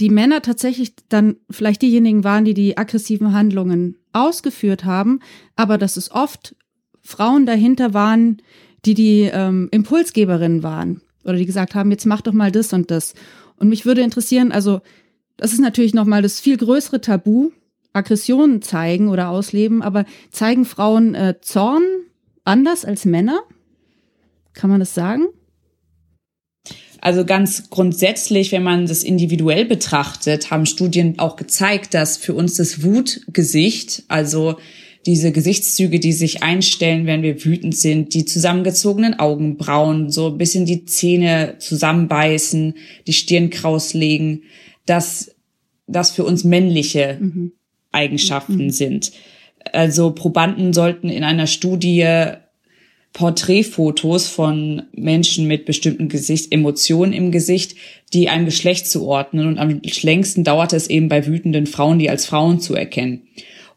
die 0.00 0.10
Männer 0.10 0.42
tatsächlich 0.42 0.94
dann 1.08 1.36
vielleicht 1.50 1.82
diejenigen 1.82 2.24
waren, 2.24 2.44
die 2.44 2.54
die 2.54 2.78
aggressiven 2.78 3.32
Handlungen 3.32 3.96
ausgeführt 4.12 4.84
haben, 4.84 5.20
aber 5.56 5.78
dass 5.78 5.96
es 5.96 6.10
oft 6.10 6.54
Frauen 7.02 7.46
dahinter 7.46 7.94
waren, 7.94 8.38
die 8.84 8.94
die 8.94 9.30
ähm, 9.32 9.68
Impulsgeberinnen 9.70 10.62
waren 10.62 11.02
oder 11.24 11.36
die 11.36 11.46
gesagt 11.46 11.74
haben, 11.74 11.90
jetzt 11.90 12.06
mach 12.06 12.20
doch 12.20 12.32
mal 12.32 12.52
das 12.52 12.72
und 12.72 12.90
das. 12.90 13.14
Und 13.58 13.68
mich 13.68 13.84
würde 13.84 14.02
interessieren, 14.02 14.52
also 14.52 14.80
das 15.36 15.52
ist 15.52 15.60
natürlich 15.60 15.94
noch 15.94 16.04
mal 16.04 16.22
das 16.22 16.40
viel 16.40 16.56
größere 16.56 17.00
Tabu, 17.00 17.50
Aggressionen 17.92 18.62
zeigen 18.62 19.08
oder 19.08 19.28
ausleben, 19.28 19.82
aber 19.82 20.04
zeigen 20.30 20.64
Frauen 20.64 21.14
äh, 21.14 21.34
Zorn 21.40 21.82
anders 22.44 22.84
als 22.84 23.04
Männer? 23.04 23.40
Kann 24.54 24.70
man 24.70 24.80
das 24.80 24.94
sagen? 24.94 25.26
Also 27.00 27.24
ganz 27.24 27.70
grundsätzlich, 27.70 28.50
wenn 28.50 28.64
man 28.64 28.86
das 28.86 29.04
individuell 29.04 29.64
betrachtet, 29.64 30.50
haben 30.50 30.66
Studien 30.66 31.18
auch 31.18 31.36
gezeigt, 31.36 31.94
dass 31.94 32.16
für 32.16 32.34
uns 32.34 32.56
das 32.56 32.82
Wutgesicht, 32.82 34.02
also 34.08 34.56
diese 35.08 35.32
Gesichtszüge, 35.32 36.00
die 36.00 36.12
sich 36.12 36.42
einstellen, 36.42 37.06
wenn 37.06 37.22
wir 37.22 37.42
wütend 37.42 37.74
sind, 37.74 38.12
die 38.12 38.26
zusammengezogenen 38.26 39.18
Augenbrauen, 39.18 40.10
so 40.10 40.26
ein 40.26 40.36
bisschen 40.36 40.66
die 40.66 40.84
Zähne 40.84 41.54
zusammenbeißen, 41.60 42.74
die 43.06 43.12
Stirn 43.14 43.48
krauslegen, 43.48 44.42
dass 44.84 45.34
das 45.86 46.10
für 46.10 46.24
uns 46.24 46.44
männliche 46.44 47.16
mhm. 47.18 47.52
Eigenschaften 47.90 48.64
mhm. 48.64 48.70
sind. 48.70 49.12
Also 49.72 50.10
Probanden 50.10 50.74
sollten 50.74 51.08
in 51.08 51.24
einer 51.24 51.46
Studie 51.46 52.34
Porträtfotos 53.14 54.28
von 54.28 54.82
Menschen 54.92 55.46
mit 55.46 55.64
bestimmten 55.64 56.10
Gesicht, 56.10 56.52
Emotionen 56.52 57.14
im 57.14 57.32
Gesicht, 57.32 57.76
die 58.12 58.28
einem 58.28 58.44
Geschlecht 58.44 58.86
zuordnen. 58.86 59.46
Und 59.46 59.58
am 59.58 59.80
längsten 60.02 60.44
dauerte 60.44 60.76
es 60.76 60.90
eben 60.90 61.08
bei 61.08 61.26
wütenden 61.26 61.66
Frauen, 61.66 61.98
die 61.98 62.10
als 62.10 62.26
Frauen 62.26 62.60
zu 62.60 62.74
erkennen. 62.74 63.22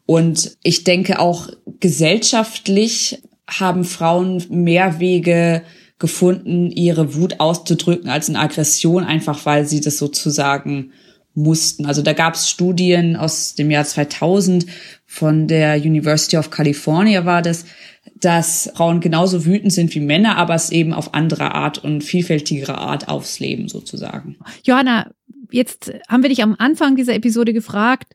Und 0.06 0.56
ich 0.62 0.84
denke 0.84 1.18
auch 1.20 1.48
gesellschaftlich 1.80 3.22
haben 3.48 3.84
Frauen 3.84 4.42
mehr 4.48 4.98
Wege 5.00 5.62
gefunden, 5.98 6.70
ihre 6.70 7.14
Wut 7.14 7.38
auszudrücken 7.38 8.10
als 8.10 8.28
in 8.28 8.36
Aggression, 8.36 9.04
einfach 9.04 9.46
weil 9.46 9.66
sie 9.66 9.80
das 9.80 9.98
sozusagen 9.98 10.92
mussten. 11.34 11.86
Also 11.86 12.02
da 12.02 12.12
gab 12.12 12.34
es 12.34 12.50
Studien 12.50 13.16
aus 13.16 13.54
dem 13.54 13.70
Jahr 13.70 13.84
2000 13.84 14.66
von 15.06 15.46
der 15.48 15.76
University 15.76 16.36
of 16.36 16.50
California 16.50 17.24
war 17.24 17.42
das, 17.42 17.64
dass 18.16 18.70
Frauen 18.74 19.00
genauso 19.00 19.44
wütend 19.44 19.72
sind 19.72 19.94
wie 19.94 20.00
Männer, 20.00 20.36
aber 20.36 20.54
es 20.54 20.70
eben 20.70 20.92
auf 20.92 21.14
andere 21.14 21.54
Art 21.54 21.82
und 21.82 22.02
vielfältigere 22.02 22.78
Art 22.78 23.08
aufs 23.08 23.38
Leben 23.40 23.68
sozusagen. 23.68 24.36
Johanna, 24.64 25.10
jetzt 25.50 25.92
haben 26.08 26.22
wir 26.22 26.30
dich 26.30 26.42
am 26.42 26.56
Anfang 26.58 26.96
dieser 26.96 27.14
Episode 27.14 27.52
gefragt, 27.52 28.12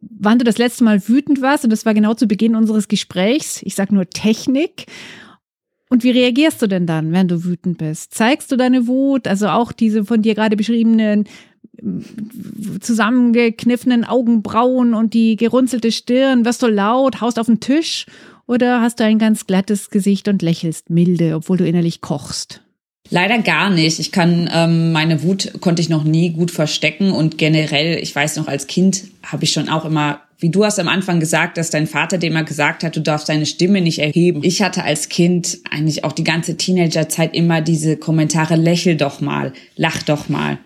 wann 0.00 0.38
du 0.38 0.44
das 0.44 0.58
letzte 0.58 0.84
Mal 0.84 1.08
wütend 1.08 1.40
warst 1.40 1.64
und 1.64 1.70
das 1.70 1.86
war 1.86 1.94
genau 1.94 2.14
zu 2.14 2.26
Beginn 2.26 2.54
unseres 2.54 2.88
Gesprächs. 2.88 3.62
Ich 3.62 3.74
sag 3.74 3.92
nur 3.92 4.08
Technik. 4.08 4.86
Und 5.90 6.04
wie 6.04 6.10
reagierst 6.10 6.60
du 6.60 6.66
denn 6.66 6.86
dann, 6.86 7.12
wenn 7.12 7.28
du 7.28 7.44
wütend 7.44 7.78
bist? 7.78 8.12
Zeigst 8.12 8.52
du 8.52 8.56
deine 8.56 8.86
Wut, 8.86 9.26
also 9.26 9.48
auch 9.48 9.72
diese 9.72 10.04
von 10.04 10.20
dir 10.20 10.34
gerade 10.34 10.56
beschriebenen 10.56 11.24
zusammengekniffenen 12.80 14.04
Augenbrauen 14.04 14.94
und 14.94 15.14
die 15.14 15.36
gerunzelte 15.36 15.92
Stirn? 15.92 16.44
Wirst 16.44 16.62
du 16.62 16.66
laut, 16.66 17.20
haust 17.20 17.38
auf 17.38 17.46
den 17.46 17.60
Tisch 17.60 18.06
oder 18.46 18.80
hast 18.80 19.00
du 19.00 19.04
ein 19.04 19.18
ganz 19.18 19.46
glattes 19.46 19.90
Gesicht 19.90 20.28
und 20.28 20.42
lächelst 20.42 20.90
milde, 20.90 21.34
obwohl 21.34 21.56
du 21.56 21.66
innerlich 21.66 22.00
kochst? 22.00 22.62
Leider 23.10 23.38
gar 23.38 23.70
nicht. 23.70 23.98
Ich 23.98 24.12
kann 24.12 24.50
ähm, 24.52 24.92
meine 24.92 25.22
Wut 25.22 25.52
konnte 25.60 25.80
ich 25.80 25.88
noch 25.88 26.04
nie 26.04 26.30
gut 26.30 26.50
verstecken 26.50 27.10
und 27.12 27.38
generell, 27.38 27.98
ich 27.98 28.14
weiß 28.14 28.36
noch 28.36 28.48
als 28.48 28.66
Kind 28.66 29.04
habe 29.22 29.44
ich 29.44 29.52
schon 29.52 29.68
auch 29.68 29.84
immer, 29.84 30.20
wie 30.38 30.50
du 30.50 30.64
hast 30.64 30.78
am 30.78 30.88
Anfang 30.88 31.18
gesagt, 31.18 31.58
dass 31.58 31.70
dein 31.70 31.86
Vater 31.86 32.18
dir 32.18 32.28
immer 32.28 32.44
gesagt 32.44 32.84
hat, 32.84 32.94
du 32.94 33.00
darfst 33.00 33.28
deine 33.28 33.46
Stimme 33.46 33.80
nicht 33.80 33.98
erheben. 33.98 34.44
Ich 34.44 34.62
hatte 34.62 34.84
als 34.84 35.08
Kind 35.08 35.58
eigentlich 35.70 36.04
auch 36.04 36.12
die 36.12 36.24
ganze 36.24 36.56
Teenagerzeit 36.56 37.34
immer 37.34 37.60
diese 37.60 37.96
Kommentare: 37.96 38.56
Lächel 38.56 38.96
doch 38.96 39.20
mal, 39.20 39.52
lach 39.76 40.02
doch 40.02 40.28
mal. 40.28 40.58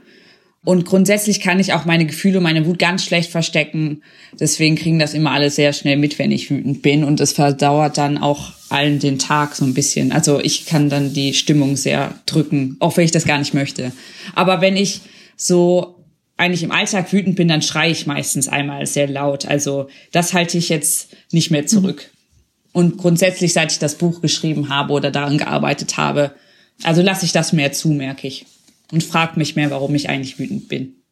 Und 0.65 0.85
grundsätzlich 0.85 1.41
kann 1.41 1.59
ich 1.59 1.73
auch 1.73 1.87
meine 1.87 2.07
Gefühle, 2.07 2.41
meine 2.41 2.67
Wut 2.67 2.79
ganz 2.79 3.05
schlecht 3.05 3.31
verstecken. 3.33 4.03
Deswegen 4.39 4.77
kriegen 4.77 5.01
das 5.01 5.13
immer 5.13 5.33
alle 5.33 5.51
sehr 5.51 5.73
schnell 5.73 5.97
mit, 5.97 6.21
wenn 6.21 6.31
ich 6.31 6.51
wütend 6.51 6.83
bin. 6.83 7.03
Und 7.03 7.21
es 7.21 7.33
verdauert 7.33 7.99
dann 7.99 8.17
auch 8.17 8.53
allen 8.69 9.01
den 9.01 9.19
Tag 9.19 9.57
so 9.57 9.65
ein 9.65 9.75
bisschen. 9.75 10.13
Also 10.13 10.39
ich 10.41 10.65
kann 10.67 10.89
dann 10.89 11.13
die 11.15 11.35
Stimmung 11.35 11.75
sehr 11.75 12.15
drücken, 12.27 12.77
auch 12.79 12.97
wenn 12.97 13.05
ich 13.05 13.11
das 13.11 13.25
gar 13.25 13.39
nicht 13.39 13.55
möchte. 13.55 13.91
Aber 14.37 14.61
wenn 14.61 14.77
ich 14.77 15.01
so 15.37 15.97
eigentlich 16.37 16.63
im 16.63 16.71
Alltag 16.71 17.13
wütend 17.13 17.35
bin, 17.35 17.49
dann 17.49 17.63
schreie 17.63 17.91
ich 17.91 18.07
meistens 18.07 18.47
einmal 18.47 18.87
sehr 18.87 19.09
laut. 19.09 19.47
Also 19.47 19.89
das 20.13 20.33
halte 20.33 20.59
ich 20.59 20.69
jetzt 20.69 21.09
nicht 21.33 21.51
mehr 21.51 21.67
zurück. 21.67 22.09
Mhm. 22.13 22.71
Und 22.73 22.99
grundsätzlich, 22.99 23.53
seit 23.53 23.73
ich 23.73 23.81
das 23.81 23.97
Buch 23.97 24.21
geschrieben 24.21 24.69
habe 24.69 24.93
oder 24.93 25.11
daran 25.11 25.39
gearbeitet 25.39 25.97
habe, 25.97 26.37
also 26.85 27.03
lasse 27.03 27.27
ich 27.27 27.33
das 27.33 27.53
mehr 27.53 27.73
zu, 27.73 27.89
merke 27.89 28.29
ich 28.29 28.47
und 28.93 29.03
fragt 29.03 29.37
mich 29.37 29.57
mehr, 29.57 29.71
warum 29.71 29.95
ich 29.95 30.09
eigentlich 30.09 30.39
wütend 30.39 30.69
bin. 30.69 31.03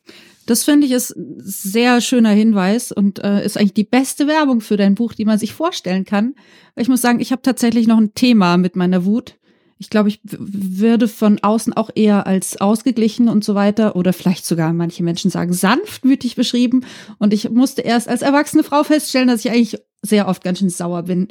Das 0.46 0.64
finde 0.64 0.86
ich 0.86 0.92
ist 0.92 1.16
ein 1.16 1.36
sehr 1.38 2.00
schöner 2.00 2.30
Hinweis 2.30 2.92
und 2.92 3.22
äh, 3.22 3.44
ist 3.44 3.56
eigentlich 3.56 3.74
die 3.74 3.84
beste 3.84 4.26
Werbung 4.26 4.60
für 4.60 4.76
dein 4.76 4.94
Buch, 4.94 5.14
die 5.14 5.24
man 5.24 5.38
sich 5.38 5.52
vorstellen 5.52 6.04
kann. 6.04 6.34
Ich 6.76 6.88
muss 6.88 7.02
sagen, 7.02 7.20
ich 7.20 7.30
habe 7.30 7.42
tatsächlich 7.42 7.86
noch 7.86 7.98
ein 7.98 8.14
Thema 8.14 8.56
mit 8.56 8.74
meiner 8.74 9.04
Wut. 9.04 9.36
Ich 9.78 9.90
glaube, 9.90 10.08
ich 10.08 10.20
würde 10.24 11.08
von 11.08 11.38
außen 11.40 11.72
auch 11.72 11.88
eher 11.94 12.26
als 12.26 12.60
ausgeglichen 12.60 13.28
und 13.28 13.44
so 13.44 13.54
weiter 13.54 13.96
oder 13.96 14.12
vielleicht 14.12 14.44
sogar 14.44 14.72
manche 14.72 15.02
Menschen 15.02 15.30
sagen 15.30 15.52
sanftmütig 15.52 16.36
beschrieben. 16.36 16.84
Und 17.18 17.32
ich 17.32 17.48
musste 17.48 17.82
erst 17.82 18.08
als 18.08 18.20
erwachsene 18.20 18.62
Frau 18.62 18.82
feststellen, 18.82 19.28
dass 19.28 19.44
ich 19.44 19.50
eigentlich 19.50 19.78
sehr 20.02 20.28
oft 20.28 20.42
ganz 20.44 20.58
schön 20.58 20.68
sauer 20.68 21.04
bin 21.04 21.28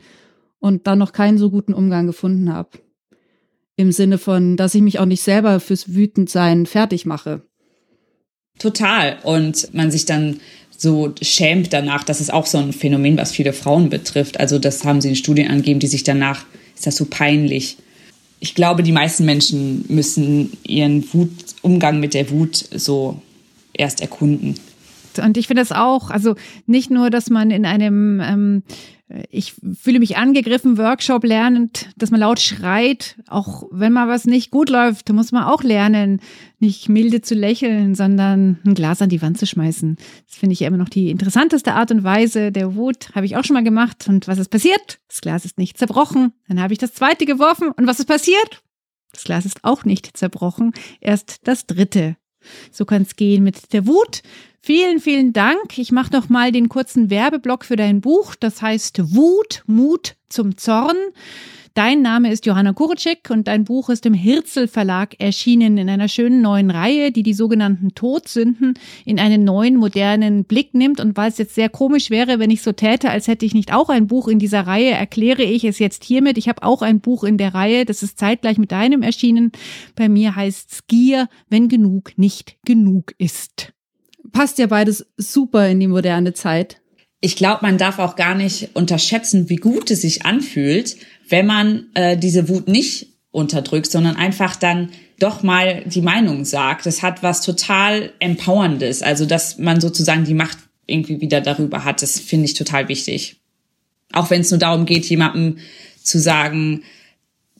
und 0.59 0.87
dann 0.87 0.97
noch 0.97 1.11
keinen 1.11 1.37
so 1.37 1.51
guten 1.51 1.73
Umgang 1.73 2.07
gefunden 2.07 2.51
habe. 2.53 2.69
Im 3.79 3.93
Sinne 3.93 4.17
von, 4.17 4.57
dass 4.57 4.75
ich 4.75 4.81
mich 4.81 4.99
auch 4.99 5.05
nicht 5.05 5.21
selber 5.21 5.61
fürs 5.61 5.93
Wütendsein 5.95 6.65
fertig 6.65 7.05
mache. 7.05 7.43
Total. 8.57 9.19
Und 9.23 9.73
man 9.73 9.89
sich 9.89 10.03
dann 10.03 10.41
so 10.75 11.13
schämt 11.21 11.71
danach. 11.71 12.03
Das 12.03 12.19
ist 12.19 12.33
auch 12.33 12.45
so 12.45 12.57
ein 12.57 12.73
Phänomen, 12.73 13.15
was 13.15 13.31
viele 13.31 13.53
Frauen 13.53 13.89
betrifft. 13.89 14.37
Also 14.37 14.59
das 14.59 14.83
haben 14.83 14.99
sie 14.99 15.07
in 15.07 15.15
Studien 15.15 15.49
angegeben, 15.49 15.79
die 15.79 15.87
sich 15.87 16.03
danach, 16.03 16.45
ist 16.75 16.87
das 16.87 16.97
so 16.97 17.05
peinlich. 17.05 17.77
Ich 18.41 18.53
glaube, 18.53 18.83
die 18.83 18.91
meisten 18.91 19.23
Menschen 19.23 19.85
müssen 19.87 20.51
ihren 20.63 21.13
Wut, 21.13 21.31
Umgang 21.61 22.01
mit 22.01 22.13
der 22.13 22.29
Wut 22.31 22.57
so 22.57 23.21
erst 23.71 24.01
erkunden. 24.01 24.55
Und 25.19 25.37
ich 25.37 25.47
finde 25.47 25.61
das 25.61 25.71
auch, 25.71 26.09
also 26.09 26.35
nicht 26.65 26.91
nur, 26.91 27.09
dass 27.09 27.29
man 27.29 27.51
in 27.51 27.65
einem 27.65 28.19
ähm, 28.21 28.63
ich 29.31 29.55
fühle 29.81 29.99
mich 29.99 30.17
angegriffen, 30.17 30.77
Workshop 30.77 31.23
lernend, 31.23 31.89
dass 31.97 32.11
man 32.11 32.19
laut 32.19 32.39
schreit, 32.39 33.15
auch 33.27 33.63
wenn 33.71 33.91
mal 33.91 34.07
was 34.07 34.25
nicht 34.25 34.51
gut 34.51 34.69
läuft, 34.69 35.09
da 35.09 35.13
muss 35.13 35.31
man 35.31 35.45
auch 35.45 35.63
lernen, 35.63 36.21
nicht 36.59 36.89
milde 36.89 37.21
zu 37.21 37.33
lächeln, 37.33 37.95
sondern 37.95 38.59
ein 38.65 38.75
Glas 38.75 39.01
an 39.01 39.09
die 39.09 39.21
Wand 39.21 39.39
zu 39.39 39.47
schmeißen. 39.47 39.97
Das 40.27 40.37
finde 40.37 40.53
ich 40.53 40.59
ja 40.59 40.67
immer 40.67 40.77
noch 40.77 40.89
die 40.89 41.09
interessanteste 41.09 41.73
Art 41.73 41.89
und 41.89 42.03
Weise 42.03 42.51
der 42.51 42.75
Wut. 42.75 43.09
Habe 43.15 43.25
ich 43.25 43.35
auch 43.35 43.43
schon 43.43 43.55
mal 43.55 43.63
gemacht. 43.63 44.05
Und 44.07 44.27
was 44.27 44.37
ist 44.37 44.49
passiert? 44.49 44.99
Das 45.07 45.21
Glas 45.21 45.43
ist 45.43 45.57
nicht 45.57 45.77
zerbrochen. 45.77 46.33
Dann 46.47 46.61
habe 46.61 46.73
ich 46.73 46.79
das 46.79 46.93
zweite 46.93 47.25
geworfen. 47.25 47.71
Und 47.75 47.87
was 47.87 47.99
ist 47.99 48.05
passiert? 48.05 48.61
Das 49.11 49.23
Glas 49.23 49.45
ist 49.45 49.63
auch 49.63 49.85
nicht 49.85 50.15
zerbrochen. 50.15 50.71
Erst 51.01 51.47
das 51.47 51.65
dritte. 51.65 52.15
So 52.71 52.85
kann 52.85 53.01
es 53.01 53.15
gehen 53.15 53.43
mit 53.43 53.73
der 53.73 53.87
Wut. 53.87 54.21
Vielen, 54.61 54.99
vielen 54.99 55.31
Dank. 55.33 55.77
Ich 55.77 55.91
mache 55.91 56.13
noch 56.13 56.29
mal 56.29 56.51
den 56.51 56.69
kurzen 56.69 57.09
Werbeblock 57.09 57.63
für 57.63 57.77
dein 57.77 58.01
Buch. 58.01 58.35
Das 58.35 58.61
heißt 58.61 59.15
Wut, 59.15 59.63
Mut 59.67 60.15
zum 60.27 60.57
Zorn. 60.57 60.97
Dein 61.75 62.01
Name 62.01 62.29
ist 62.29 62.45
Johanna 62.45 62.73
Kurczyk 62.73 63.29
und 63.29 63.47
dein 63.47 63.63
Buch 63.63 63.89
ist 63.89 64.05
im 64.05 64.13
Hirzel 64.13 64.67
Verlag 64.67 65.15
erschienen 65.19 65.77
in 65.77 65.89
einer 65.89 66.09
schönen 66.09 66.41
neuen 66.41 66.71
Reihe, 66.71 67.11
die 67.11 67.23
die 67.23 67.33
sogenannten 67.33 67.95
Todsünden 67.95 68.73
in 69.05 69.17
einen 69.17 69.45
neuen 69.45 69.77
modernen 69.77 70.43
Blick 70.43 70.73
nimmt. 70.73 70.99
Und 70.99 71.15
weil 71.15 71.29
es 71.29 71.37
jetzt 71.37 71.55
sehr 71.55 71.69
komisch 71.69 72.09
wäre, 72.09 72.37
wenn 72.37 72.51
ich 72.51 72.63
so 72.63 72.73
täte, 72.73 73.09
als 73.09 73.29
hätte 73.29 73.45
ich 73.45 73.53
nicht 73.53 73.71
auch 73.71 73.87
ein 73.87 74.07
Buch 74.07 74.27
in 74.27 74.39
dieser 74.39 74.67
Reihe, 74.67 74.91
erkläre 74.91 75.43
ich 75.43 75.63
es 75.63 75.79
jetzt 75.79 76.03
hiermit. 76.03 76.37
Ich 76.37 76.49
habe 76.49 76.63
auch 76.63 76.81
ein 76.81 76.99
Buch 76.99 77.23
in 77.23 77.37
der 77.37 77.53
Reihe, 77.53 77.85
das 77.85 78.03
ist 78.03 78.19
zeitgleich 78.19 78.57
mit 78.57 78.73
deinem 78.73 79.01
erschienen. 79.01 79.53
Bei 79.95 80.09
mir 80.09 80.35
heißt 80.35 80.71
es 80.71 80.87
Gier, 80.87 81.29
wenn 81.49 81.69
genug 81.69 82.17
nicht 82.17 82.57
genug 82.65 83.13
ist 83.17 83.73
passt 84.31 84.57
ja 84.57 84.67
beides 84.67 85.05
super 85.17 85.67
in 85.67 85.79
die 85.79 85.87
moderne 85.87 86.33
Zeit. 86.33 86.77
Ich 87.21 87.35
glaube, 87.35 87.59
man 87.63 87.77
darf 87.77 87.99
auch 87.99 88.15
gar 88.15 88.35
nicht 88.35 88.69
unterschätzen, 88.75 89.49
wie 89.49 89.57
gut 89.57 89.91
es 89.91 90.01
sich 90.01 90.25
anfühlt, 90.25 90.95
wenn 91.27 91.45
man 91.45 91.87
äh, 91.93 92.17
diese 92.17 92.47
Wut 92.47 92.67
nicht 92.67 93.07
unterdrückt, 93.31 93.91
sondern 93.91 94.15
einfach 94.15 94.55
dann 94.55 94.89
doch 95.19 95.43
mal 95.43 95.83
die 95.85 96.01
Meinung 96.01 96.45
sagt. 96.45 96.85
Das 96.85 97.03
hat 97.03 97.21
was 97.21 97.41
total 97.41 98.13
Empowerndes. 98.19 99.01
Also, 99.01 99.25
dass 99.25 99.57
man 99.57 99.81
sozusagen 99.81 100.23
die 100.23 100.33
Macht 100.33 100.57
irgendwie 100.85 101.21
wieder 101.21 101.41
darüber 101.41 101.83
hat, 101.83 102.01
das 102.01 102.19
finde 102.19 102.45
ich 102.45 102.53
total 102.53 102.87
wichtig. 102.87 103.35
Auch 104.11 104.29
wenn 104.29 104.41
es 104.41 104.49
nur 104.49 104.59
darum 104.59 104.85
geht, 104.85 105.05
jemandem 105.05 105.57
zu 106.01 106.19
sagen, 106.19 106.83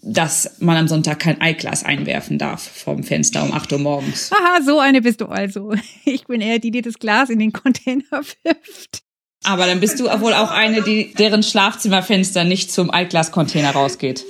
dass 0.01 0.57
man 0.59 0.77
am 0.77 0.87
Sonntag 0.87 1.19
kein 1.19 1.41
Eiglas 1.41 1.83
einwerfen 1.83 2.37
darf 2.37 2.61
vom 2.61 3.03
Fenster 3.03 3.43
um 3.43 3.51
8 3.53 3.73
Uhr 3.73 3.79
morgens. 3.79 4.31
Aha, 4.31 4.61
so 4.63 4.79
eine 4.79 5.01
bist 5.01 5.21
du 5.21 5.25
also. 5.25 5.73
Ich 6.05 6.25
bin 6.25 6.41
eher 6.41 6.59
die, 6.59 6.71
die 6.71 6.81
das 6.81 6.95
Glas 6.95 7.29
in 7.29 7.39
den 7.39 7.53
Container 7.53 8.03
wirft. 8.11 9.03
Aber 9.43 9.65
dann 9.65 9.79
bist 9.79 9.99
du 9.99 10.05
wohl 10.05 10.33
auch 10.33 10.51
eine, 10.51 10.81
die 10.81 11.13
deren 11.13 11.43
Schlafzimmerfenster 11.43 12.43
nicht 12.43 12.71
zum 12.71 12.89
Altglascontainer 12.89 13.71
rausgeht. 13.71 14.25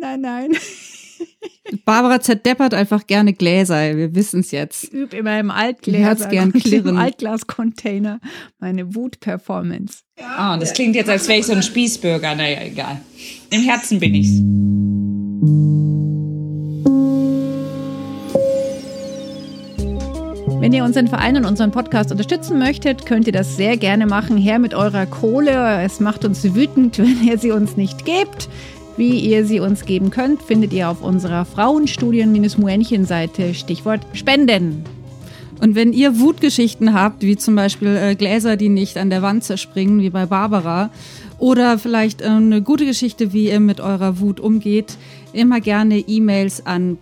Nein, 0.00 0.20
nein. 0.20 0.56
Barbara 1.84 2.20
zerdeppert 2.20 2.72
einfach 2.74 3.06
gerne 3.06 3.34
Gläser, 3.34 3.96
wir 3.96 4.14
wissen 4.14 4.40
es 4.40 4.52
jetzt. 4.52 4.84
Ich 4.84 4.92
übe 4.92 5.16
immer 5.16 5.38
im 5.38 5.50
Altglas, 5.50 6.28
gern 6.28 6.52
klirren. 6.52 6.90
im 6.90 6.96
Altglas-Container 6.96 8.20
meine 8.58 8.94
Wut-Performance. 8.94 9.98
Ah, 10.20 10.54
oh, 10.54 10.60
das 10.60 10.72
klingt 10.72 10.96
jetzt, 10.96 11.10
als 11.10 11.28
wäre 11.28 11.40
ich 11.40 11.46
so 11.46 11.52
ein 11.52 11.62
Spießbürger. 11.62 12.34
Naja, 12.34 12.62
egal. 12.62 13.00
Im 13.50 13.62
Herzen 13.62 14.00
bin 14.00 14.14
ich's. 14.14 14.40
Wenn 20.68 20.74
ihr 20.74 20.84
unseren 20.84 21.08
Verein 21.08 21.38
und 21.38 21.46
unseren 21.46 21.70
Podcast 21.70 22.12
unterstützen 22.12 22.58
möchtet, 22.58 23.06
könnt 23.06 23.26
ihr 23.26 23.32
das 23.32 23.56
sehr 23.56 23.78
gerne 23.78 24.04
machen. 24.04 24.36
Her 24.36 24.58
mit 24.58 24.74
eurer 24.74 25.06
Kohle. 25.06 25.82
Es 25.82 25.98
macht 25.98 26.26
uns 26.26 26.44
wütend, 26.54 26.98
wenn 26.98 27.26
ihr 27.26 27.38
sie 27.38 27.52
uns 27.52 27.78
nicht 27.78 28.04
gebt. 28.04 28.50
Wie 28.98 29.18
ihr 29.18 29.46
sie 29.46 29.60
uns 29.60 29.86
geben 29.86 30.10
könnt, 30.10 30.42
findet 30.42 30.74
ihr 30.74 30.90
auf 30.90 31.00
unserer 31.00 31.46
Frauenstudien-Muenchen-Seite. 31.46 33.54
Stichwort 33.54 34.02
Spenden. 34.12 34.84
Und 35.58 35.74
wenn 35.74 35.94
ihr 35.94 36.20
Wutgeschichten 36.20 36.92
habt, 36.92 37.22
wie 37.22 37.38
zum 37.38 37.54
Beispiel 37.54 37.96
äh, 37.96 38.14
Gläser, 38.14 38.58
die 38.58 38.68
nicht 38.68 38.98
an 38.98 39.08
der 39.08 39.22
Wand 39.22 39.44
zerspringen, 39.44 40.02
wie 40.02 40.10
bei 40.10 40.26
Barbara, 40.26 40.90
oder 41.38 41.78
vielleicht 41.78 42.20
äh, 42.20 42.26
eine 42.26 42.60
gute 42.60 42.84
Geschichte, 42.84 43.32
wie 43.32 43.48
ihr 43.48 43.60
mit 43.60 43.80
eurer 43.80 44.20
Wut 44.20 44.38
umgeht, 44.38 44.98
immer 45.32 45.62
gerne 45.62 45.98
E-Mails 45.98 46.66
an 46.66 46.98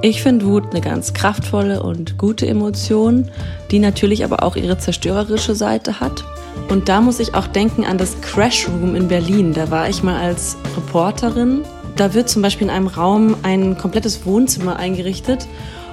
Ich 0.03 0.23
finde 0.23 0.47
Wut 0.47 0.71
eine 0.71 0.81
ganz 0.81 1.13
kraftvolle 1.13 1.83
und 1.83 2.17
gute 2.17 2.47
Emotion, 2.47 3.29
die 3.69 3.77
natürlich 3.77 4.23
aber 4.25 4.41
auch 4.41 4.55
ihre 4.55 4.79
zerstörerische 4.79 5.53
Seite 5.53 5.99
hat. 5.99 6.23
Und 6.69 6.89
da 6.89 7.01
muss 7.01 7.19
ich 7.19 7.35
auch 7.35 7.45
denken 7.45 7.85
an 7.85 7.99
das 7.99 8.19
Crash 8.21 8.67
Room 8.67 8.95
in 8.95 9.07
Berlin. 9.07 9.53
Da 9.53 9.69
war 9.69 9.87
ich 9.89 10.01
mal 10.01 10.19
als 10.19 10.57
Reporterin. 10.75 11.61
Da 11.97 12.15
wird 12.15 12.29
zum 12.29 12.41
Beispiel 12.41 12.67
in 12.67 12.73
einem 12.73 12.87
Raum 12.87 13.35
ein 13.43 13.77
komplettes 13.77 14.25
Wohnzimmer 14.25 14.77
eingerichtet 14.77 15.47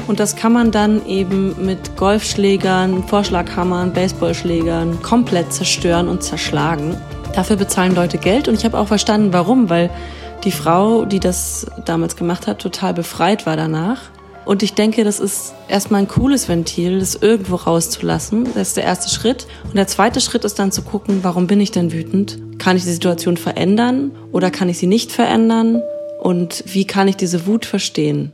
und 0.07 0.21
das 0.21 0.37
kann 0.37 0.53
man 0.53 0.71
dann 0.71 1.05
eben 1.07 1.67
mit 1.67 1.97
Golfschlägern, 1.97 3.05
Vorschlaghammern, 3.05 3.93
Baseballschlägern 3.93 5.03
komplett 5.03 5.53
zerstören 5.53 6.09
und 6.09 6.23
zerschlagen. 6.23 6.97
Dafür 7.35 7.57
bezahlen 7.57 7.95
Leute 7.95 8.17
Geld 8.17 8.49
und 8.49 8.55
ich 8.55 8.65
habe 8.65 8.79
auch 8.79 8.89
verstanden, 8.89 9.33
warum, 9.33 9.69
weil 9.69 9.91
die 10.45 10.53
Frau, 10.53 11.05
die 11.05 11.21
das 11.21 11.67
damals 11.85 12.17
gemacht 12.17 12.47
hat, 12.47 12.61
total 12.61 12.95
befreit 12.95 13.47
war 13.47 13.57
danach. 13.57 14.11
Und 14.45 14.63
ich 14.63 14.73
denke, 14.73 15.05
das 15.05 15.21
ist 15.21 15.53
erstmal 15.69 16.01
ein 16.01 16.09
cooles 16.09 16.49
Ventil, 16.49 17.01
das 17.01 17.17
irgendwo 17.17 17.57
rauszulassen. 17.57 18.45
Das 18.55 18.69
ist 18.69 18.77
der 18.79 18.85
erste 18.85 19.11
Schritt. 19.11 19.47
Und 19.65 19.77
der 19.77 19.87
zweite 19.87 20.23
Schritt 20.23 20.45
ist 20.45 20.59
dann 20.59 20.73
zu 20.73 20.81
gucken, 20.81 21.19
warum 21.23 21.47
bin 21.47 21.61
ich 21.61 21.71
denn 21.71 21.93
wütend? 21.93 22.39
Kann 22.59 22.77
ich 22.77 22.85
die 22.85 22.93
Situation 22.93 23.37
verändern 23.37 24.13
oder 24.33 24.51
kann 24.51 24.71
ich 24.71 24.79
sie 24.79 24.87
nicht 24.87 25.13
verändern? 25.13 25.83
Und 26.21 26.65
wie 26.67 26.87
kann 26.87 27.09
ich 27.09 27.17
diese 27.17 27.47
Wut 27.47 27.67
verstehen? 27.67 28.33